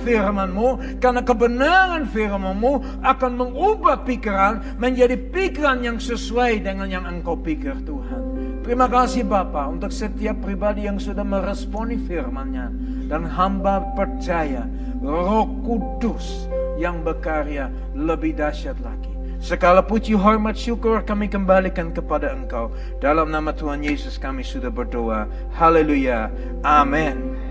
karena 0.99 1.21
kebenaran 1.25 2.05
firman-Mu 2.09 3.03
akan 3.03 3.33
mengubah 3.35 4.03
pikiran 4.05 4.79
menjadi 4.79 5.17
pikiran 5.19 5.83
yang 5.83 5.99
sesuai 5.99 6.63
dengan 6.63 6.89
yang 6.89 7.05
Engkau 7.05 7.39
pikir 7.39 7.79
Tuhan. 7.85 8.23
Terima 8.65 8.89
kasih 8.89 9.29
Bapa 9.29 9.69
untuk 9.69 9.93
setiap 9.93 10.41
pribadi 10.41 10.89
yang 10.89 10.97
sudah 10.97 11.21
meresponi 11.21 12.01
firman-Nya 12.01 12.73
dan 13.13 13.29
hamba 13.29 13.85
percaya 13.93 14.65
Roh 15.05 15.45
Kudus 15.61 16.49
yang 16.81 17.05
berkarya 17.05 17.69
lebih 17.93 18.33
dahsyat 18.41 18.81
lagi. 18.81 19.13
Segala 19.45 19.85
puji, 19.85 20.17
hormat, 20.17 20.57
syukur 20.57 21.05
kami 21.05 21.29
kembalikan 21.29 21.93
kepada 21.93 22.33
Engkau. 22.33 22.73
Dalam 23.05 23.29
nama 23.29 23.53
Tuhan 23.53 23.85
Yesus 23.85 24.17
kami 24.17 24.41
sudah 24.41 24.73
berdoa. 24.73 25.29
Haleluya. 25.53 26.33
Amin. 26.65 27.44